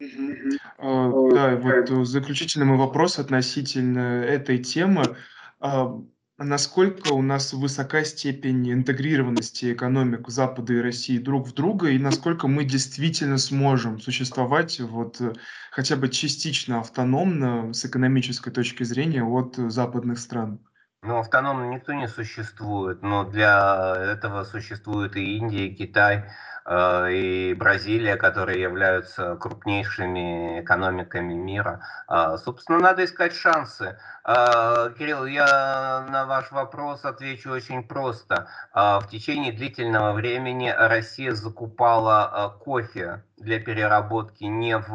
Да, 0.00 1.56
вот 1.56 2.08
заключительный 2.08 2.66
мой 2.66 2.78
вопрос 2.78 3.20
относительно 3.20 4.24
этой 4.24 4.58
темы. 4.58 5.04
А, 5.60 5.94
насколько 6.38 7.12
у 7.12 7.20
нас 7.20 7.52
высока 7.52 8.02
степень 8.04 8.72
интегрированности 8.72 9.72
экономик 9.72 10.28
Запада 10.28 10.72
и 10.72 10.80
России 10.80 11.18
друг 11.18 11.46
в 11.46 11.52
друга, 11.52 11.90
и 11.90 11.98
насколько 11.98 12.48
мы 12.48 12.64
действительно 12.64 13.36
сможем 13.36 14.00
существовать 14.00 14.80
вот 14.80 15.20
э, 15.20 15.34
хотя 15.70 15.96
бы 15.96 16.08
частично 16.08 16.80
автономно 16.80 17.74
с 17.74 17.84
экономической 17.84 18.50
точки 18.50 18.84
зрения 18.84 19.22
от 19.22 19.56
западных 19.56 20.18
стран? 20.18 20.60
Ну, 21.02 21.18
автономно 21.18 21.74
никто 21.74 21.92
не 21.92 22.08
существует, 22.08 23.02
но 23.02 23.24
для 23.24 23.94
этого 23.96 24.44
существуют 24.44 25.16
и 25.16 25.36
Индия, 25.36 25.68
и 25.68 25.74
Китай, 25.74 26.30
и 26.70 27.54
Бразилия, 27.58 28.16
которые 28.16 28.60
являются 28.60 29.36
крупнейшими 29.36 30.60
экономиками 30.60 31.34
мира. 31.34 31.80
А, 32.06 32.38
собственно, 32.38 32.78
надо 32.78 33.04
искать 33.04 33.34
шансы. 33.34 33.98
А, 34.22 34.90
Кирилл, 34.90 35.26
я 35.26 36.06
на 36.08 36.26
ваш 36.26 36.52
вопрос 36.52 37.04
отвечу 37.04 37.50
очень 37.50 37.82
просто. 37.82 38.48
А, 38.72 39.00
в 39.00 39.08
течение 39.08 39.52
длительного 39.52 40.12
времени 40.12 40.72
Россия 40.76 41.32
закупала 41.32 42.56
кофе 42.64 43.24
для 43.36 43.58
переработки 43.58 44.44
не 44.44 44.76
в 44.76 44.94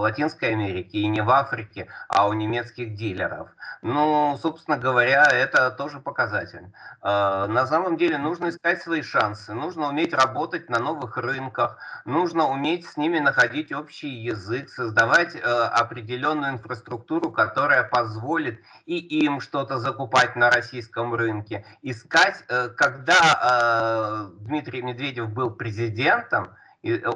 Латинской 0.00 0.50
Америке 0.50 0.98
и 0.98 1.06
не 1.06 1.22
в 1.22 1.30
Африке, 1.30 1.88
а 2.08 2.28
у 2.28 2.34
немецких 2.34 2.94
дилеров. 2.94 3.48
Ну, 3.80 4.38
собственно 4.40 4.76
говоря, 4.76 5.26
это 5.30 5.70
тоже 5.70 5.98
показатель. 5.98 6.70
На 7.02 7.66
самом 7.66 7.96
деле 7.96 8.18
нужно 8.18 8.50
искать 8.50 8.82
свои 8.82 9.00
шансы, 9.00 9.54
нужно 9.54 9.88
уметь 9.88 10.12
работать 10.12 10.68
на 10.68 10.78
новых 10.84 11.16
рынках, 11.16 11.78
нужно 12.04 12.48
уметь 12.48 12.86
с 12.86 12.96
ними 12.96 13.18
находить 13.18 13.72
общий 13.72 14.10
язык, 14.10 14.68
создавать 14.68 15.34
э, 15.34 15.40
определенную 15.40 16.52
инфраструктуру, 16.52 17.32
которая 17.32 17.82
позволит 17.82 18.60
и 18.86 18.98
им 18.98 19.40
что-то 19.40 19.78
закупать 19.78 20.36
на 20.36 20.50
российском 20.50 21.14
рынке. 21.14 21.64
Искать, 21.82 22.44
э, 22.48 22.68
когда 22.68 24.30
э, 24.30 24.44
Дмитрий 24.44 24.82
Медведев 24.82 25.30
был 25.30 25.50
президентом, 25.50 26.50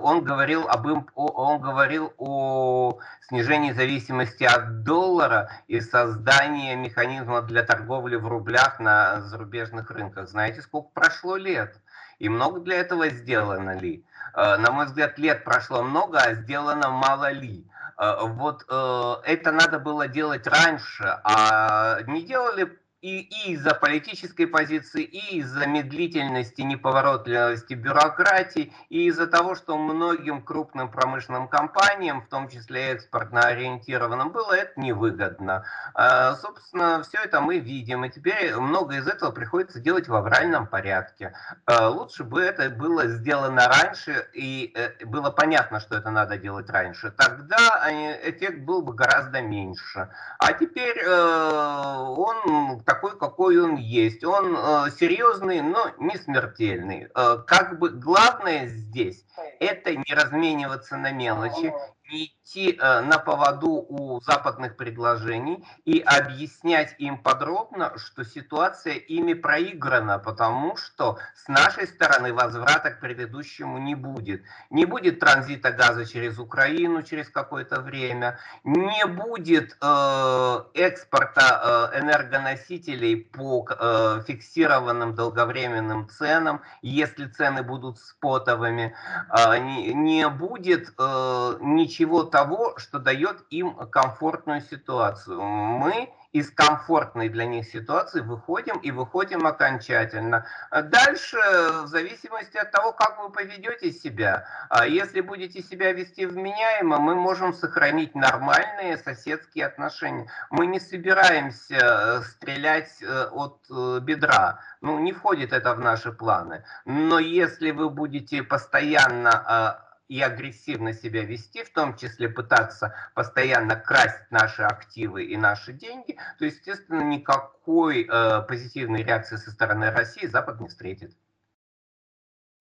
он 0.00 0.24
говорил 0.24 0.66
об 0.66 0.86
он 1.14 1.60
говорил 1.60 2.14
о 2.16 3.00
снижении 3.28 3.72
зависимости 3.72 4.44
от 4.44 4.82
доллара 4.82 5.50
и 5.66 5.80
создании 5.80 6.74
механизма 6.74 7.42
для 7.42 7.62
торговли 7.62 8.16
в 8.16 8.26
рублях 8.26 8.80
на 8.80 9.20
зарубежных 9.20 9.90
рынках. 9.90 10.28
Знаете, 10.28 10.62
сколько 10.62 10.88
прошло 10.94 11.36
лет? 11.36 11.78
И 12.18 12.28
много 12.28 12.60
для 12.60 12.76
этого 12.76 13.08
сделано 13.08 13.78
ли? 13.78 14.04
На 14.34 14.70
мой 14.70 14.86
взгляд, 14.86 15.18
лет 15.18 15.44
прошло 15.44 15.82
много, 15.82 16.18
а 16.18 16.34
сделано 16.34 16.90
мало 16.90 17.30
ли. 17.30 17.64
Вот 17.96 18.64
это 18.68 19.52
надо 19.52 19.78
было 19.78 20.06
делать 20.06 20.46
раньше, 20.46 21.20
а 21.24 22.00
не 22.06 22.22
делали 22.22 22.78
и, 23.00 23.20
и 23.20 23.52
из-за 23.52 23.74
политической 23.74 24.46
позиции, 24.46 25.02
и 25.02 25.38
из-за 25.38 25.66
медлительности, 25.66 26.62
неповоротливости 26.62 27.74
бюрократии, 27.74 28.72
и 28.88 29.06
из-за 29.06 29.26
того, 29.26 29.54
что 29.54 29.78
многим 29.78 30.42
крупным 30.42 30.90
промышленным 30.90 31.48
компаниям, 31.48 32.22
в 32.22 32.28
том 32.28 32.48
числе 32.48 32.92
экспортно 32.92 33.42
ориентированным, 33.42 34.30
было 34.30 34.52
это 34.52 34.80
невыгодно. 34.80 35.64
А, 35.94 36.34
собственно, 36.34 37.02
все 37.02 37.18
это 37.22 37.40
мы 37.40 37.58
видим, 37.58 38.04
и 38.04 38.10
теперь 38.10 38.54
много 38.56 38.96
из 38.96 39.06
этого 39.06 39.30
приходится 39.30 39.78
делать 39.78 40.08
в 40.08 40.14
авральном 40.14 40.66
порядке. 40.66 41.34
А, 41.66 41.88
лучше 41.88 42.24
бы 42.24 42.42
это 42.42 42.68
было 42.68 43.06
сделано 43.06 43.68
раньше, 43.68 44.28
и 44.32 44.72
э, 44.74 45.04
было 45.04 45.30
понятно, 45.30 45.78
что 45.80 45.96
это 45.96 46.10
надо 46.10 46.36
делать 46.36 46.68
раньше. 46.70 47.12
Тогда 47.12 47.88
э, 47.88 48.30
эффект 48.30 48.60
был 48.60 48.82
бы 48.82 48.92
гораздо 48.92 49.40
меньше. 49.40 50.08
А 50.38 50.52
теперь 50.52 50.98
э, 50.98 51.08
он 51.08 52.82
такой, 52.88 53.18
какой 53.18 53.58
он 53.60 53.76
есть. 53.76 54.24
Он 54.24 54.56
э, 54.56 54.90
серьезный, 54.98 55.60
но 55.60 55.90
не 55.98 56.16
смертельный. 56.16 57.08
Э, 57.14 57.36
как 57.46 57.78
бы 57.78 57.90
главное 57.90 58.66
здесь 58.66 59.26
это 59.60 59.94
не 59.94 60.14
размениваться 60.14 60.96
на 60.96 61.12
мелочи, 61.12 61.72
не 62.10 62.38
идти 62.48 62.78
э, 62.80 63.00
на 63.00 63.18
поводу 63.18 63.84
у 63.88 64.20
западных 64.20 64.76
предложений 64.76 65.64
и 65.84 66.00
объяснять 66.00 66.94
им 66.98 67.18
подробно, 67.18 67.92
что 67.96 68.24
ситуация 68.24 68.94
ими 68.94 69.34
проиграна, 69.34 70.18
потому 70.18 70.76
что 70.76 71.18
с 71.34 71.48
нашей 71.48 71.86
стороны 71.86 72.32
возврата 72.32 72.90
к 72.90 73.00
предыдущему 73.00 73.78
не 73.78 73.94
будет. 73.94 74.42
Не 74.70 74.86
будет 74.86 75.20
транзита 75.20 75.70
газа 75.70 76.06
через 76.06 76.38
Украину 76.38 77.02
через 77.02 77.28
какое-то 77.28 77.80
время, 77.80 78.38
не 78.64 79.06
будет 79.06 79.76
э, 79.80 80.60
экспорта 80.74 81.90
э, 81.92 82.00
энергоносителей 82.00 83.16
по 83.16 83.66
э, 83.68 84.22
фиксированным 84.26 85.14
долговременным 85.14 86.08
ценам, 86.08 86.62
если 86.82 87.26
цены 87.26 87.62
будут 87.62 87.98
спотовыми, 87.98 88.94
э, 89.30 89.58
не, 89.58 89.92
не 89.92 90.28
будет 90.28 90.94
э, 90.98 91.56
ничего 91.60 91.97
ничего 91.98 92.22
того, 92.22 92.74
что 92.78 92.98
дает 92.98 93.44
им 93.50 93.74
комфортную 93.90 94.60
ситуацию. 94.60 95.40
Мы 95.42 96.10
из 96.32 96.50
комфортной 96.50 97.30
для 97.30 97.46
них 97.46 97.66
ситуации 97.66 98.20
выходим 98.20 98.78
и 98.78 98.90
выходим 98.90 99.46
окончательно. 99.46 100.46
Дальше, 100.70 101.38
в 101.84 101.86
зависимости 101.86 102.58
от 102.58 102.70
того, 102.70 102.92
как 102.92 103.18
вы 103.18 103.30
поведете 103.30 103.90
себя, 103.90 104.46
а 104.68 104.86
если 104.86 105.22
будете 105.22 105.62
себя 105.62 105.92
вести 105.92 106.26
вменяемо, 106.26 106.98
мы 106.98 107.14
можем 107.14 107.54
сохранить 107.54 108.14
нормальные 108.14 108.98
соседские 108.98 109.66
отношения. 109.66 110.30
Мы 110.50 110.66
не 110.66 110.80
собираемся 110.80 111.76
э, 111.76 112.22
стрелять 112.22 113.02
э, 113.02 113.28
от 113.32 113.58
э, 113.70 114.00
бедра. 114.02 114.60
Ну, 114.82 114.98
не 114.98 115.12
входит 115.12 115.52
это 115.52 115.74
в 115.74 115.80
наши 115.80 116.12
планы. 116.12 116.62
Но 116.84 117.18
если 117.18 117.70
вы 117.70 117.88
будете 117.88 118.42
постоянно 118.42 119.30
а, 119.30 119.87
и 120.08 120.20
агрессивно 120.20 120.92
себя 120.92 121.24
вести, 121.24 121.62
в 121.62 121.70
том 121.70 121.96
числе 121.96 122.28
пытаться 122.28 122.94
постоянно 123.14 123.76
красть 123.76 124.30
наши 124.30 124.62
активы 124.62 125.24
и 125.24 125.36
наши 125.36 125.72
деньги, 125.72 126.16
то, 126.38 126.46
естественно, 126.46 127.02
никакой 127.02 128.08
э, 128.08 128.42
позитивной 128.48 129.02
реакции 129.02 129.36
со 129.36 129.50
стороны 129.50 129.90
России 129.90 130.26
Запад 130.26 130.60
не 130.60 130.68
встретит. 130.68 131.16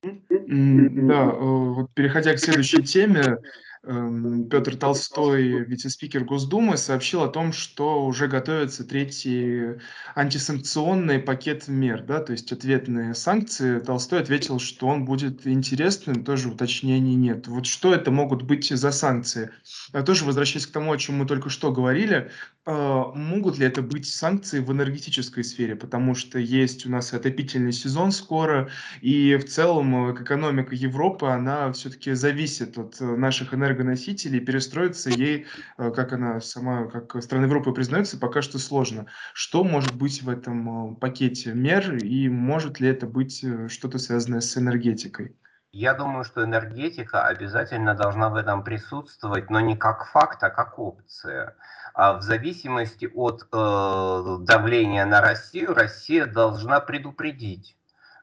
Да, 0.03 0.09
э, 0.09 1.39
вот 1.39 1.93
переходя 1.93 2.33
к 2.33 2.39
следующей 2.39 2.83
теме, 2.83 3.37
Петр 3.83 4.75
Толстой, 4.75 5.63
вице-спикер 5.63 6.23
Госдумы, 6.23 6.77
сообщил 6.77 7.23
о 7.23 7.29
том, 7.29 7.53
что 7.53 8.05
уже 8.05 8.27
готовится 8.27 8.83
третий 8.83 9.79
антисанкционный 10.15 11.19
пакет 11.19 11.67
мер, 11.67 12.03
да, 12.03 12.19
то 12.19 12.31
есть 12.31 12.51
ответные 12.51 13.13
санкции. 13.13 13.79
Толстой 13.79 14.21
ответил, 14.21 14.59
что 14.59 14.87
он 14.87 15.05
будет 15.05 15.45
интересным, 15.47 16.23
тоже 16.23 16.49
уточнений 16.49 17.15
нет. 17.15 17.47
Вот 17.47 17.65
что 17.65 17.93
это 17.93 18.11
могут 18.11 18.43
быть 18.43 18.69
за 18.69 18.91
санкции? 18.91 19.51
Я 19.93 20.01
тоже 20.01 20.25
возвращаясь 20.25 20.67
к 20.67 20.71
тому, 20.71 20.91
о 20.91 20.97
чем 20.97 21.17
мы 21.17 21.25
только 21.25 21.49
что 21.49 21.71
говорили, 21.71 22.31
э, 22.65 23.03
могут 23.15 23.57
ли 23.57 23.65
это 23.65 23.81
быть 23.81 24.07
санкции 24.07 24.59
в 24.59 24.71
энергетической 24.71 25.43
сфере, 25.43 25.75
потому 25.75 26.15
что 26.15 26.39
есть 26.39 26.85
у 26.85 26.89
нас 26.89 27.13
отопительный 27.13 27.73
сезон 27.73 28.11
скоро, 28.11 28.69
и 29.01 29.35
в 29.35 29.45
целом 29.45 30.09
э, 30.09 30.13
экономика 30.13 30.75
Европы, 30.75 31.27
она 31.27 31.71
все-таки 31.71 32.13
зависит 32.13 32.77
от 32.77 32.99
э, 32.99 33.05
наших 33.05 33.53
энергетических 33.53 33.66
энергоносителей, 33.67 34.39
перестроиться 34.39 35.09
ей, 35.09 35.45
э, 35.77 35.91
как 35.91 36.13
она 36.13 36.39
сама, 36.39 36.87
как 36.87 37.21
страна 37.21 37.45
Европы 37.45 37.71
признается, 37.71 38.17
пока 38.17 38.41
что 38.41 38.59
сложно. 38.59 39.07
Что 39.33 39.63
может 39.63 39.95
быть 39.95 40.23
в 40.23 40.29
этом 40.29 40.93
э, 40.93 40.95
пакете 40.95 41.53
мер 41.53 41.95
и 41.95 42.29
может 42.29 42.79
ли 42.79 42.87
это 42.89 43.05
быть 43.05 43.43
э, 43.43 43.67
что-то 43.67 43.97
связанное 43.97 44.41
с 44.41 44.57
энергетикой? 44.57 45.35
Я 45.71 45.93
думаю, 45.93 46.23
что 46.23 46.43
энергетика 46.43 47.27
обязательно 47.27 47.93
должна 47.93 48.29
в 48.29 48.35
этом 48.35 48.63
присутствовать, 48.63 49.49
но 49.49 49.59
не 49.59 49.75
как 49.75 50.07
факт, 50.07 50.41
а 50.43 50.49
как 50.49 50.79
опция. 50.79 51.55
А 51.93 52.13
в 52.13 52.21
зависимости 52.21 53.09
от 53.13 53.47
э, 53.51 54.37
давления 54.41 55.05
на 55.05 55.21
Россию, 55.21 55.73
Россия 55.73 56.25
должна 56.25 56.79
предупредить 56.79 57.76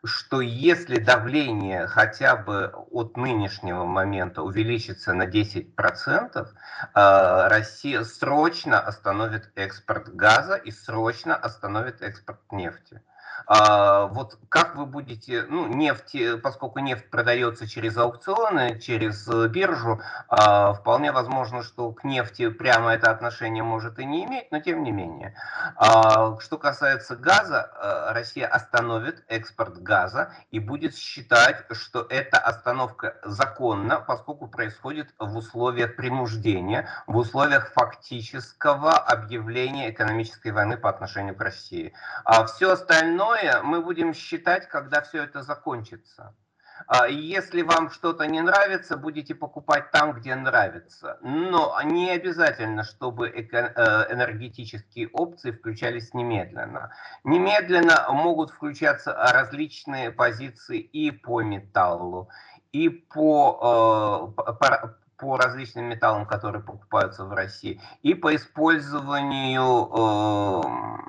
что 0.05 0.41
если 0.41 0.99
давление 0.99 1.87
хотя 1.87 2.37
бы 2.37 2.73
от 2.91 3.17
нынешнего 3.17 3.85
момента 3.85 4.43
увеличится 4.43 5.15
на 5.15 5.27
10%, 5.27 6.49
э, 6.95 7.49
Россия 7.49 8.05
срочно 8.05 8.81
остановит 8.81 9.51
экспорт 9.57 10.15
газа 10.15 10.57
и 10.57 10.71
срочно 10.71 11.35
остановит 11.35 12.03
экспорт 12.03 12.41
нефти. 12.53 13.01
А, 13.47 14.07
вот 14.07 14.39
как 14.49 14.77
вы 14.77 14.87
будете, 14.87 15.45
ну, 15.49 15.67
нефть, 15.67 16.15
э, 16.15 16.37
поскольку 16.37 16.79
нефть 16.79 17.11
продается 17.11 17.69
через 17.69 17.97
аукционы, 17.97 18.79
через 18.81 19.29
э, 19.29 19.49
биржу, 19.49 20.01
а, 20.29 20.73
вполне 20.73 21.13
возможно, 21.13 21.63
что 21.63 21.93
к 21.93 22.05
нефти 22.05 22.49
прямо 22.49 22.95
это 22.95 23.11
отношение 23.11 23.63
может 23.63 23.99
и 23.99 24.05
не 24.05 24.25
иметь, 24.25 24.51
но 24.51 24.61
тем 24.61 24.83
не 24.83 24.93
менее. 24.93 25.35
А, 25.77 26.39
что 26.41 26.57
касается 26.57 27.17
газа, 27.17 27.71
э, 27.75 28.13
Россия 28.13 28.47
остановит 28.47 29.25
экспорт 29.29 29.83
газа 29.83 30.33
и 30.51 30.61
будет 30.61 30.97
считать, 30.97 31.65
что 31.73 32.07
эта 32.09 32.39
остановка 32.39 33.17
законна, 33.25 34.01
поскольку 34.01 34.47
происходит 34.47 35.09
в 35.19 35.37
условиях 35.37 35.97
принуждения, 35.97 36.89
в 37.07 37.17
условиях 37.17 37.73
фактического 37.73 38.93
объявления 38.93 39.91
экономической 39.91 40.53
войны 40.53 40.77
по 40.77 40.89
отношению 40.89 41.35
к 41.35 41.41
России. 41.41 41.93
А 42.25 42.47
все 42.47 42.73
остальное 42.73 43.34
остальное 43.35 43.63
мы 43.63 43.81
будем 43.81 44.15
считать, 44.15 44.69
когда 44.69 45.03
все 45.03 45.25
это 45.25 45.43
закончится. 45.43 46.35
А, 46.87 47.07
если 47.07 47.63
вам 47.63 47.91
что-то 47.91 48.27
не 48.27 48.41
нравится, 48.41 48.97
будете 48.97 49.35
покупать 49.35 49.91
там, 49.93 50.13
где 50.13 50.35
нравится. 50.35 51.19
Но 51.23 51.81
не 51.85 52.11
обязательно, 52.11 52.83
чтобы 52.83 53.29
э, 53.29 54.13
энергетические 54.13 55.09
опции 55.13 55.53
включались 55.53 56.15
немедленно. 56.15 56.91
Немедленно 57.23 58.07
могут 58.11 58.51
включаться 58.51 59.13
различные 59.13 60.11
позиции 60.11 60.81
и 60.81 61.13
по 61.13 61.43
металлу, 61.43 62.29
и 62.73 62.89
по, 62.89 64.35
э, 64.37 64.43
по 65.25 65.39
различным 65.39 65.87
металлам, 65.87 66.27
которые 66.27 66.63
покупаются 66.63 67.25
в 67.25 67.33
России, 67.33 67.81
и 68.03 68.13
по 68.13 68.37
использованию 68.37 69.89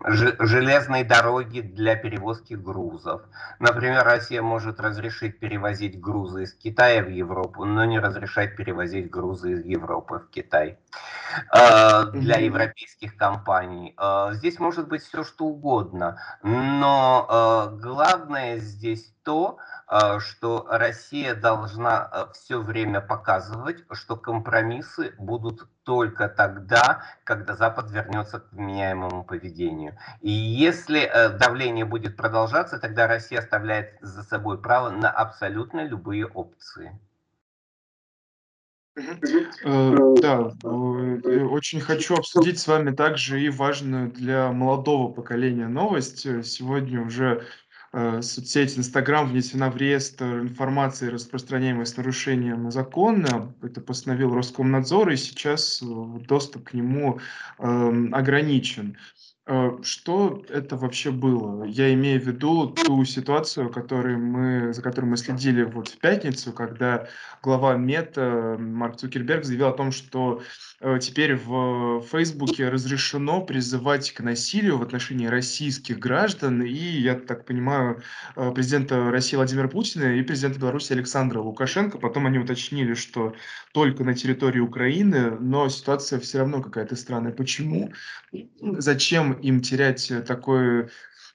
э, 0.08 0.46
железной 0.46 1.04
дороги 1.04 1.60
для 1.60 1.98
перевозки 1.98 2.54
грузов. 2.54 3.24
Например, 3.60 4.06
Россия 4.06 4.42
может 4.42 4.80
разрешить 4.80 5.38
перевозить 5.40 6.00
грузы 6.00 6.44
из 6.44 6.54
Китая 6.54 7.04
в 7.04 7.10
Европу, 7.10 7.66
но 7.66 7.84
не 7.84 8.00
разрешать 8.00 8.56
перевозить 8.56 9.10
грузы 9.10 9.52
из 9.52 9.66
Европы 9.66 10.20
в 10.20 10.30
Китай 10.30 10.80
э, 11.54 12.04
для 12.14 12.38
европейских 12.38 13.18
компаний. 13.18 13.96
Э, 13.98 14.30
здесь 14.32 14.60
может 14.60 14.88
быть 14.88 15.04
все 15.04 15.26
что 15.26 15.44
угодно, 15.44 16.22
но 16.42 17.28
э, 17.28 17.82
главное 17.82 18.60
здесь 18.60 19.12
то, 19.26 19.58
а, 19.88 20.20
что 20.20 20.66
Россия 20.70 21.36
должна 21.36 21.98
а, 21.98 22.32
все 22.32 22.62
время 22.62 23.02
показывать, 23.02 23.86
что 24.06 24.16
компромиссы 24.16 25.16
будут 25.18 25.68
только 25.84 26.30
тогда, 26.30 27.04
когда 27.24 27.56
Запад 27.56 27.90
вернется 27.90 28.40
к 28.40 28.52
вменяемому 28.52 29.24
поведению. 29.24 29.98
И 30.22 30.30
если 30.30 31.00
э, 31.02 31.30
давление 31.30 31.86
будет 31.86 32.16
продолжаться, 32.16 32.78
тогда 32.78 33.08
Россия 33.08 33.40
оставляет 33.40 33.98
за 34.02 34.22
собой 34.22 34.62
право 34.62 34.92
на 34.92 35.10
абсолютно 35.10 35.84
любые 35.88 36.28
опции. 36.28 36.92
Э, 38.96 39.96
да, 40.22 40.52
э, 40.64 41.44
очень 41.44 41.82
хочу 41.82 42.16
обсудить 42.16 42.60
с 42.60 42.68
вами 42.68 42.92
также 42.92 43.42
и 43.42 43.50
важную 43.50 44.12
для 44.12 44.52
молодого 44.52 45.12
поколения 45.12 45.68
новость. 45.68 46.46
Сегодня 46.46 47.02
уже 47.02 47.44
соцсеть 48.22 48.78
Инстаграм 48.78 49.28
внесена 49.28 49.70
в 49.70 49.78
реестр 49.78 50.40
информации, 50.42 51.08
распространяемой 51.08 51.86
с 51.86 51.96
нарушением 51.96 52.70
закона. 52.70 53.54
Это 53.62 53.80
постановил 53.80 54.34
Роскомнадзор, 54.34 55.12
и 55.12 55.16
сейчас 55.16 55.82
э, 55.82 55.86
доступ 56.28 56.70
к 56.70 56.74
нему 56.74 57.20
э, 57.58 58.08
ограничен. 58.12 58.98
Э, 59.48 59.78
что 59.84 60.44
это 60.50 60.76
вообще 60.76 61.12
было? 61.12 61.64
Я 61.66 61.94
имею 61.94 62.20
в 62.20 62.26
виду 62.26 62.68
ту 62.68 63.06
ситуацию, 63.06 63.70
которую 63.70 64.20
мы, 64.20 64.74
за 64.74 64.82
которой 64.82 65.06
мы 65.06 65.18
следили 65.18 65.64
вот 65.64 65.90
в 65.90 66.00
пятницу, 66.00 66.52
когда 66.52 67.08
глава 67.44 67.76
Мета 67.76 68.58
Марк 68.60 68.98
Цукерберг 68.98 69.46
заявил 69.46 69.68
о 69.68 69.74
том, 69.74 69.92
что 69.92 70.42
э, 70.75 70.75
теперь 71.00 71.36
в 71.36 72.02
Фейсбуке 72.12 72.70
разрешено 72.70 73.42
призывать 73.42 74.12
к 74.12 74.22
насилию 74.22 74.78
в 74.78 74.82
отношении 74.82 75.28
российских 75.28 76.00
граждан 76.00 76.62
и, 76.62 76.74
я 76.74 77.16
так 77.16 77.46
понимаю, 77.46 78.02
э, 78.36 78.52
президента 78.52 79.12
России 79.12 79.36
Владимира 79.36 79.68
Путина 79.68 80.18
и 80.18 80.22
президента 80.22 80.60
Беларуси 80.60 80.94
Александра 80.94 81.40
Лукашенко. 81.40 81.98
Потом 81.98 82.26
они 82.26 82.40
уточнили, 82.40 82.94
что 82.94 83.36
только 83.74 84.04
на 84.04 84.14
территории 84.14 84.60
Украины, 84.60 85.32
но 85.40 85.70
ситуация 85.70 86.20
все 86.20 86.40
равно 86.40 86.62
какая-то 86.62 86.96
странная. 86.96 87.32
Почему? 87.32 87.92
Зачем 88.62 89.34
им 89.34 89.62
терять 89.62 90.12
э, 90.12 90.22
такой 90.22 90.90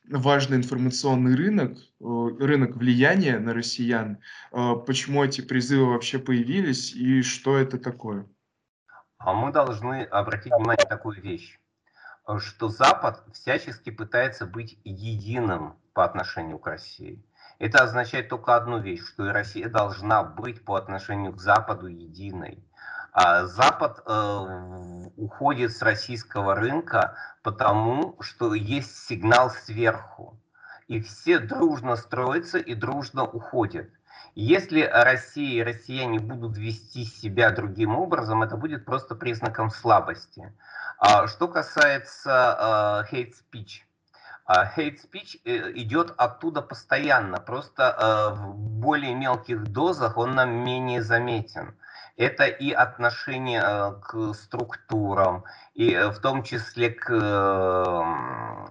важный 0.08 0.56
информационный 0.56 1.34
рынок, 1.34 1.78
э, 1.78 2.28
рынок 2.40 2.76
влияния 2.76 3.38
на 3.38 3.54
россиян, 3.54 4.18
э, 4.52 4.74
почему 4.86 5.24
эти 5.24 5.40
призывы 5.40 5.86
вообще 5.86 6.18
появились 6.18 6.92
и 6.92 7.22
что 7.22 7.56
это 7.56 7.78
такое? 7.78 8.26
А 9.20 9.34
мы 9.34 9.52
должны 9.52 10.04
обратить 10.04 10.50
внимание 10.50 10.82
на 10.82 10.88
такую 10.88 11.20
вещь, 11.20 11.60
что 12.38 12.68
Запад 12.68 13.22
всячески 13.34 13.90
пытается 13.90 14.46
быть 14.46 14.78
единым 14.82 15.76
по 15.92 16.04
отношению 16.04 16.58
к 16.58 16.66
России. 16.66 17.22
Это 17.58 17.84
означает 17.84 18.30
только 18.30 18.56
одну 18.56 18.78
вещь, 18.78 19.06
что 19.06 19.26
и 19.26 19.32
Россия 19.32 19.68
должна 19.68 20.22
быть 20.22 20.64
по 20.64 20.76
отношению 20.76 21.34
к 21.34 21.40
Западу 21.40 21.86
единой. 21.86 22.64
А 23.12 23.44
Запад 23.44 24.02
э, 24.06 24.46
уходит 25.18 25.76
с 25.76 25.82
российского 25.82 26.54
рынка 26.54 27.14
потому, 27.42 28.16
что 28.20 28.54
есть 28.54 29.06
сигнал 29.06 29.50
сверху. 29.50 30.40
И 30.88 31.02
все 31.02 31.40
дружно 31.40 31.96
строятся 31.96 32.56
и 32.56 32.74
дружно 32.74 33.24
уходят. 33.24 33.90
Если 34.34 34.82
Россия 34.82 35.60
и 35.60 35.64
россияне 35.64 36.20
будут 36.20 36.56
вести 36.56 37.04
себя 37.04 37.50
другим 37.50 37.96
образом, 37.96 38.42
это 38.42 38.56
будет 38.56 38.84
просто 38.84 39.14
признаком 39.14 39.70
слабости. 39.70 40.52
А 40.98 41.26
что 41.26 41.48
касается 41.48 43.06
э, 43.10 43.14
hate 43.14 43.32
speech, 43.32 43.82
а 44.44 44.66
hate 44.66 44.98
speech 45.00 45.40
э, 45.44 45.72
идет 45.74 46.12
оттуда 46.16 46.62
постоянно, 46.62 47.40
просто 47.40 47.96
э, 47.98 48.34
в 48.34 48.54
более 48.56 49.14
мелких 49.14 49.64
дозах 49.64 50.16
он 50.16 50.34
нам 50.34 50.50
менее 50.50 51.02
заметен 51.02 51.74
это 52.20 52.44
и 52.44 52.70
отношение 52.70 53.62
э, 53.64 53.92
к 54.02 54.34
структурам, 54.34 55.44
и 55.72 55.94
э, 55.94 56.08
в 56.10 56.18
том 56.18 56.42
числе 56.42 56.90
к 56.90 57.08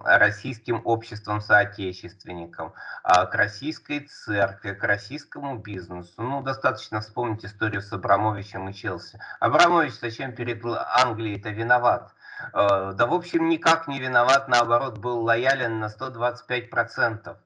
российским 0.04 0.80
обществам 0.84 1.40
соотечественникам, 1.40 2.72
а, 3.02 3.26
к 3.26 3.34
российской 3.34 4.00
церкви, 4.00 4.72
к 4.72 4.84
российскому 4.84 5.58
бизнесу. 5.58 6.22
Ну, 6.22 6.42
достаточно 6.42 7.00
вспомнить 7.00 7.44
историю 7.44 7.82
с 7.82 7.92
Абрамовичем 7.92 8.68
и 8.68 8.72
Челси. 8.72 9.18
Абрамович 9.40 9.94
зачем 10.00 10.32
перед 10.32 10.64
Англией-то 10.64 11.50
виноват? 11.50 12.14
Э, 12.52 12.92
да, 12.94 13.06
в 13.06 13.12
общем, 13.12 13.48
никак 13.48 13.88
не 13.88 13.98
виноват, 13.98 14.46
наоборот, 14.46 14.98
был 14.98 15.24
лоялен 15.24 15.80
на 15.80 15.86
125%, 15.86 17.36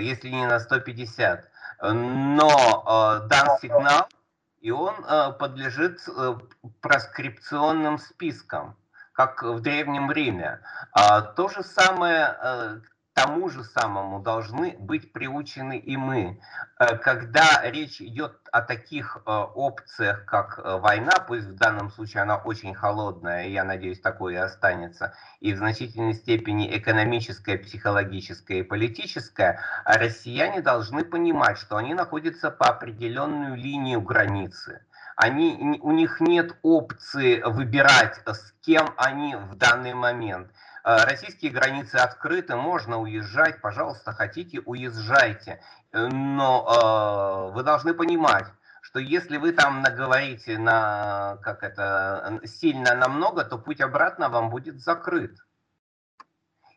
если 0.00 0.30
не 0.30 0.46
на 0.46 0.56
150%. 0.56 1.44
Но 1.80 3.22
дан 3.28 3.58
сигнал, 3.60 4.08
и 4.64 4.70
он 4.70 4.94
э, 5.04 5.32
подлежит 5.38 6.00
э, 6.08 6.38
проскрипционным 6.80 7.98
спискам, 7.98 8.78
как 9.12 9.42
в 9.42 9.60
Древнем 9.60 10.10
Риме. 10.10 10.60
А 10.90 11.20
то 11.20 11.50
же 11.50 11.62
самое 11.62 12.34
э, 12.42 12.80
тому 13.14 13.48
же 13.48 13.62
самому 13.64 14.20
должны 14.20 14.76
быть 14.78 15.12
приучены 15.12 15.78
и 15.78 15.96
мы. 15.96 16.40
Э, 16.78 16.96
когда 16.98 17.62
речь 17.62 18.00
идет 18.00 18.36
о 18.50 18.60
таких 18.60 19.18
э, 19.24 19.30
опциях, 19.30 20.24
как 20.24 20.58
э, 20.58 20.78
война, 20.78 21.12
пусть 21.26 21.46
в 21.46 21.54
данном 21.54 21.90
случае 21.90 22.24
она 22.24 22.36
очень 22.36 22.74
холодная, 22.74 23.46
я 23.46 23.64
надеюсь, 23.64 24.00
такое 24.00 24.34
и 24.34 24.38
останется, 24.38 25.14
и 25.40 25.52
в 25.52 25.58
значительной 25.58 26.14
степени 26.14 26.76
экономическая, 26.76 27.56
психологическая 27.56 28.58
и 28.58 28.62
политическая, 28.62 29.60
россияне 29.84 30.60
должны 30.60 31.04
понимать, 31.04 31.58
что 31.58 31.76
они 31.76 31.94
находятся 31.94 32.50
по 32.50 32.66
определенную 32.66 33.54
линию 33.54 34.00
границы 34.00 34.82
они, 35.16 35.78
у 35.80 35.92
них 35.92 36.20
нет 36.20 36.56
опции 36.62 37.40
выбирать, 37.44 38.20
с 38.26 38.52
кем 38.62 38.92
они 38.96 39.36
в 39.36 39.54
данный 39.54 39.94
момент. 39.94 40.50
Э, 40.84 41.04
российские 41.04 41.50
границы 41.50 41.96
открыты, 41.96 42.56
можно 42.56 42.98
уезжать, 42.98 43.60
пожалуйста, 43.62 44.12
хотите, 44.12 44.60
уезжайте. 44.60 45.62
Э, 45.92 46.08
но 46.08 47.48
э, 47.50 47.54
вы 47.54 47.62
должны 47.62 47.94
понимать, 47.94 48.46
что 48.82 48.98
если 48.98 49.38
вы 49.38 49.52
там 49.52 49.80
наговорите 49.80 50.58
на, 50.58 51.38
как 51.42 51.62
это, 51.62 52.38
сильно 52.44 52.94
намного, 52.94 53.44
то 53.44 53.56
путь 53.56 53.80
обратно 53.80 54.28
вам 54.28 54.50
будет 54.50 54.80
закрыт. 54.80 55.38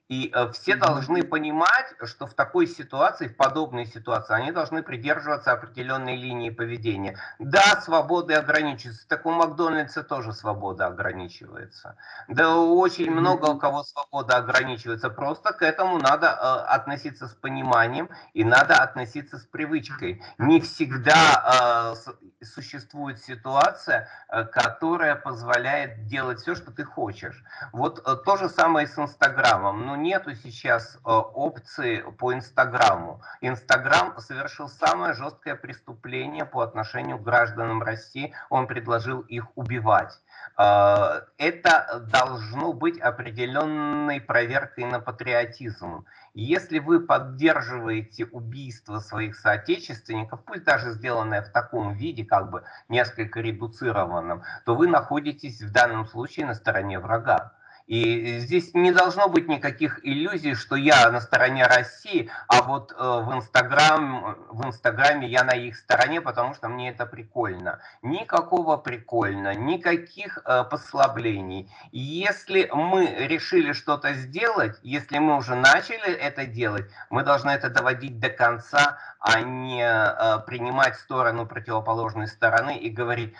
И 0.10 0.32
э, 0.34 0.52
все 0.54 0.76
должны 0.78 1.24
понимать, 1.24 1.94
что 2.04 2.28
в 2.28 2.34
такой 2.34 2.66
ситуации, 2.66 3.28
в 3.28 3.36
подобной 3.36 3.86
ситуации, 3.86 4.36
они 4.36 4.52
должны 4.54 4.82
придерживаться 4.82 5.52
определенной 5.52 6.16
линии 6.16 6.50
поведения. 6.50 7.18
Да, 7.40 7.82
свободы 7.82 8.34
ограничиваются. 8.34 9.06
Так 9.10 9.26
у 9.26 9.32
Макдональдса 9.32 10.04
тоже 10.04 10.32
свобода 10.32 10.88
ограничивается. 10.88 11.98
Да 12.30 12.56
очень 12.56 13.12
много 13.12 13.48
у 13.48 13.58
кого 13.58 13.84
свобода 13.84 14.38
ограничивается. 14.38 15.10
Просто 15.10 15.52
к 15.52 15.62
этому 15.62 15.98
надо 15.98 16.28
э, 16.28 16.74
относиться 16.74 17.28
с 17.28 17.34
пониманием 17.34 18.10
и 18.34 18.46
надо 18.46 18.76
относиться 18.78 19.38
с 19.38 19.46
привычкой. 19.46 20.24
Не 20.38 20.62
всегда 20.62 21.96
э, 22.06 22.46
существует 22.46 23.22
ситуация, 23.22 24.08
э, 24.30 24.46
которая 24.46 25.16
позволяет 25.16 26.06
делать 26.06 26.40
все, 26.40 26.56
что 26.56 26.72
ты 26.72 26.86
хочешь. 26.86 27.44
Вот 27.74 28.02
э, 28.08 28.16
то 28.24 28.38
же 28.38 28.48
самое 28.48 28.88
с 28.88 28.98
Инстаграмом. 28.98 29.86
Ну, 29.86 29.97
нету 30.02 30.36
сейчас 30.36 30.96
э, 30.96 31.00
опции 31.10 32.04
по 32.18 32.34
Инстаграму. 32.34 33.22
Инстаграм 33.42 34.18
совершил 34.20 34.70
самое 34.70 35.14
жесткое 35.14 35.56
преступление 35.56 36.46
по 36.46 36.62
отношению 36.62 37.18
к 37.18 37.24
гражданам 37.24 37.84
России. 37.84 38.34
Он 38.50 38.68
предложил 38.68 39.22
их 39.22 39.46
убивать. 39.56 40.20
Э, 40.58 41.22
это 41.38 42.06
должно 42.12 42.74
быть 42.74 43.00
определенной 43.00 44.22
проверкой 44.22 44.86
на 44.86 45.00
патриотизм. 45.00 46.06
Если 46.34 46.80
вы 46.80 47.00
поддерживаете 47.00 48.26
убийство 48.26 49.00
своих 49.00 49.36
соотечественников, 49.36 50.44
пусть 50.46 50.64
даже 50.64 50.92
сделанное 50.92 51.42
в 51.42 51.50
таком 51.50 51.94
виде, 51.94 52.24
как 52.26 52.50
бы 52.52 52.64
несколько 52.90 53.40
редуцированном, 53.42 54.44
то 54.66 54.76
вы 54.76 54.88
находитесь 54.88 55.62
в 55.62 55.72
данном 55.72 56.06
случае 56.06 56.46
на 56.46 56.54
стороне 56.54 57.00
врага. 57.00 57.54
И 57.88 58.40
здесь 58.40 58.74
не 58.74 58.92
должно 58.92 59.30
быть 59.30 59.48
никаких 59.48 60.06
иллюзий, 60.06 60.56
что 60.56 60.76
я 60.76 61.10
на 61.10 61.22
стороне 61.22 61.66
России, 61.66 62.30
а 62.50 62.62
вот 62.62 62.92
э, 62.92 62.96
в, 62.96 63.34
Инстаграм, 63.34 64.36
в 64.50 64.68
Инстаграме 64.68 65.28
я 65.28 65.46
на 65.46 65.54
их 65.54 65.78
стороне, 65.78 66.20
потому 66.20 66.54
что 66.54 66.68
мне 66.68 66.90
это 66.90 67.06
прикольно. 67.06 67.80
Никакого 68.02 68.76
прикольно, 68.76 69.56
никаких 69.56 70.40
э, 70.44 70.66
послаблений. 70.70 71.72
Если 71.94 72.70
мы 72.74 73.06
решили 73.06 73.72
что-то 73.72 74.14
сделать, 74.14 74.78
если 74.84 75.20
мы 75.20 75.38
уже 75.38 75.56
начали 75.56 76.12
это 76.12 76.46
делать, 76.46 76.92
мы 77.10 77.24
должны 77.24 77.52
это 77.52 77.70
доводить 77.70 78.20
до 78.20 78.30
конца, 78.30 78.98
а 79.22 79.40
не 79.40 79.82
э, 79.82 80.40
принимать 80.46 80.96
сторону 80.96 81.46
противоположной 81.46 82.28
стороны 82.28 82.78
и 82.78 82.90
говорить, 82.90 83.34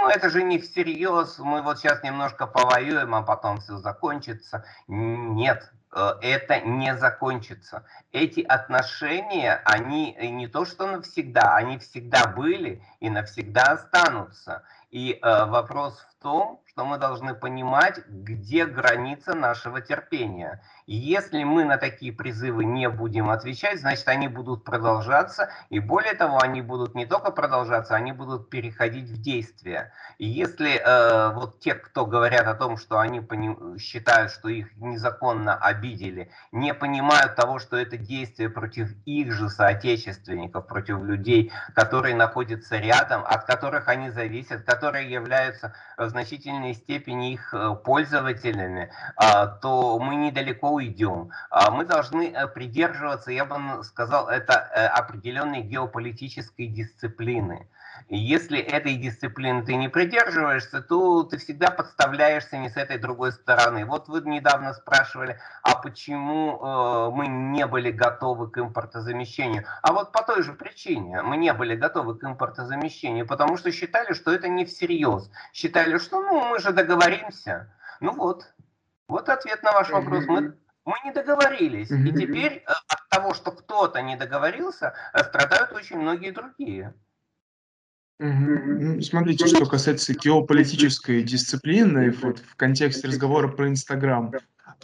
ну, 0.00 0.08
это 0.08 0.30
же 0.30 0.42
не 0.42 0.58
всерьез, 0.58 1.38
мы 1.38 1.62
вот 1.62 1.78
сейчас 1.78 2.02
немножко 2.02 2.46
повоюем, 2.46 3.14
а 3.14 3.22
потом 3.22 3.60
все 3.60 3.76
закончится. 3.76 4.64
Нет, 4.88 5.70
э, 5.92 6.12
это 6.22 6.60
не 6.60 6.96
закончится. 6.96 7.84
Эти 8.12 8.40
отношения, 8.40 9.60
они 9.64 10.14
не 10.14 10.48
то 10.48 10.64
что 10.64 10.86
навсегда, 10.86 11.54
они 11.54 11.78
всегда 11.78 12.26
были 12.26 12.82
и 13.00 13.10
навсегда 13.10 13.62
останутся. 13.62 14.62
И 14.90 15.18
э, 15.22 15.44
вопрос 15.46 15.98
в 16.00 16.22
том, 16.22 16.60
что 16.66 16.84
мы 16.84 16.98
должны 16.98 17.34
понимать, 17.34 18.00
где 18.08 18.64
граница 18.66 19.34
нашего 19.34 19.80
терпения. 19.80 20.62
И 20.86 20.94
если 20.94 21.44
мы 21.44 21.64
на 21.64 21.76
такие 21.76 22.12
призывы 22.12 22.64
не 22.64 22.88
будем 22.88 23.30
отвечать, 23.30 23.80
значит, 23.80 24.08
они 24.08 24.28
будут 24.28 24.64
продолжаться, 24.64 25.50
и 25.68 25.78
более 25.78 26.14
того, 26.14 26.38
они 26.40 26.62
будут 26.62 26.94
не 26.94 27.06
только 27.06 27.30
продолжаться, 27.30 27.94
они 27.94 28.12
будут 28.12 28.50
переходить 28.50 29.08
в 29.08 29.20
действие. 29.20 29.92
И 30.18 30.26
если 30.26 30.76
э, 30.76 31.32
вот 31.34 31.60
те, 31.60 31.74
кто 31.74 32.06
говорят 32.06 32.46
о 32.46 32.54
том, 32.54 32.76
что 32.76 32.98
они 32.98 33.20
считают, 33.78 34.32
что 34.32 34.48
их 34.48 34.76
незаконно 34.76 35.54
обидели, 35.56 36.30
не 36.52 36.74
понимают 36.74 37.34
того, 37.36 37.58
что 37.58 37.76
это 37.76 37.96
действие 37.96 38.48
против 38.48 38.88
их 39.04 39.32
же 39.32 39.48
соотечественников, 39.48 40.66
против 40.66 41.02
людей, 41.02 41.52
которые 41.74 42.14
находятся 42.14 42.76
рядом, 42.78 43.22
от 43.24 43.44
которых 43.44 43.88
они 43.88 44.10
зависят, 44.10 44.64
которые 44.80 45.10
являются 45.10 45.74
в 45.98 46.08
значительной 46.08 46.72
степени 46.72 47.34
их 47.34 47.52
э, 47.52 47.74
пользователями, 47.84 48.90
а, 49.14 49.46
то 49.46 49.98
мы 49.98 50.14
недалеко 50.14 50.70
уйдем. 50.70 51.30
А 51.50 51.70
мы 51.70 51.84
должны 51.84 52.32
э, 52.32 52.48
придерживаться, 52.48 53.30
я 53.30 53.44
бы 53.44 53.84
сказал, 53.84 54.28
это 54.28 54.70
э, 54.74 54.86
определенной 54.86 55.60
геополитической 55.60 56.66
дисциплины. 56.66 57.68
Если 58.08 58.58
этой 58.58 58.96
дисциплины 58.96 59.64
ты 59.64 59.74
не 59.74 59.88
придерживаешься, 59.88 60.80
то 60.80 61.22
ты 61.24 61.38
всегда 61.38 61.70
подставляешься 61.70 62.56
не 62.56 62.68
с 62.68 62.76
этой 62.76 62.98
другой 62.98 63.32
стороны. 63.32 63.84
Вот 63.84 64.08
вы 64.08 64.22
недавно 64.22 64.72
спрашивали, 64.72 65.38
а 65.62 65.76
почему 65.76 66.58
э, 66.58 67.10
мы 67.14 67.26
не 67.26 67.66
были 67.66 67.90
готовы 67.90 68.50
к 68.50 68.58
импортозамещению? 68.58 69.64
А 69.82 69.92
вот 69.92 70.12
по 70.12 70.22
той 70.22 70.42
же 70.42 70.52
причине 70.54 71.22
мы 71.22 71.36
не 71.36 71.52
были 71.52 71.76
готовы 71.76 72.16
к 72.16 72.24
импортозамещению, 72.24 73.26
потому 73.26 73.56
что 73.56 73.70
считали, 73.70 74.12
что 74.14 74.32
это 74.32 74.48
не 74.48 74.64
всерьез. 74.70 75.30
Считали, 75.52 75.98
что 75.98 76.20
ну 76.20 76.48
мы 76.48 76.58
же 76.58 76.72
договоримся. 76.72 77.72
Ну 78.00 78.12
вот, 78.12 78.46
вот 79.08 79.28
ответ 79.28 79.62
на 79.62 79.72
ваш 79.72 79.90
вопрос. 79.90 80.24
Мы, 80.26 80.54
мы 80.84 80.94
не 81.04 81.12
договорились. 81.12 81.90
И 81.90 82.12
теперь 82.12 82.64
э, 82.66 82.72
от 82.88 83.08
того, 83.08 83.34
что 83.34 83.50
кто-то 83.52 84.00
не 84.02 84.16
договорился, 84.16 84.94
э, 85.12 85.22
страдают 85.24 85.72
очень 85.72 85.98
многие 85.98 86.30
другие. 86.30 86.94
Смотрите, 88.20 89.46
что 89.46 89.64
касается 89.64 90.12
геополитической 90.12 91.22
дисциплины, 91.22 92.10
вот 92.10 92.38
в 92.38 92.54
контексте 92.54 93.08
разговора 93.08 93.48
про 93.48 93.68
Инстаграм, 93.68 94.32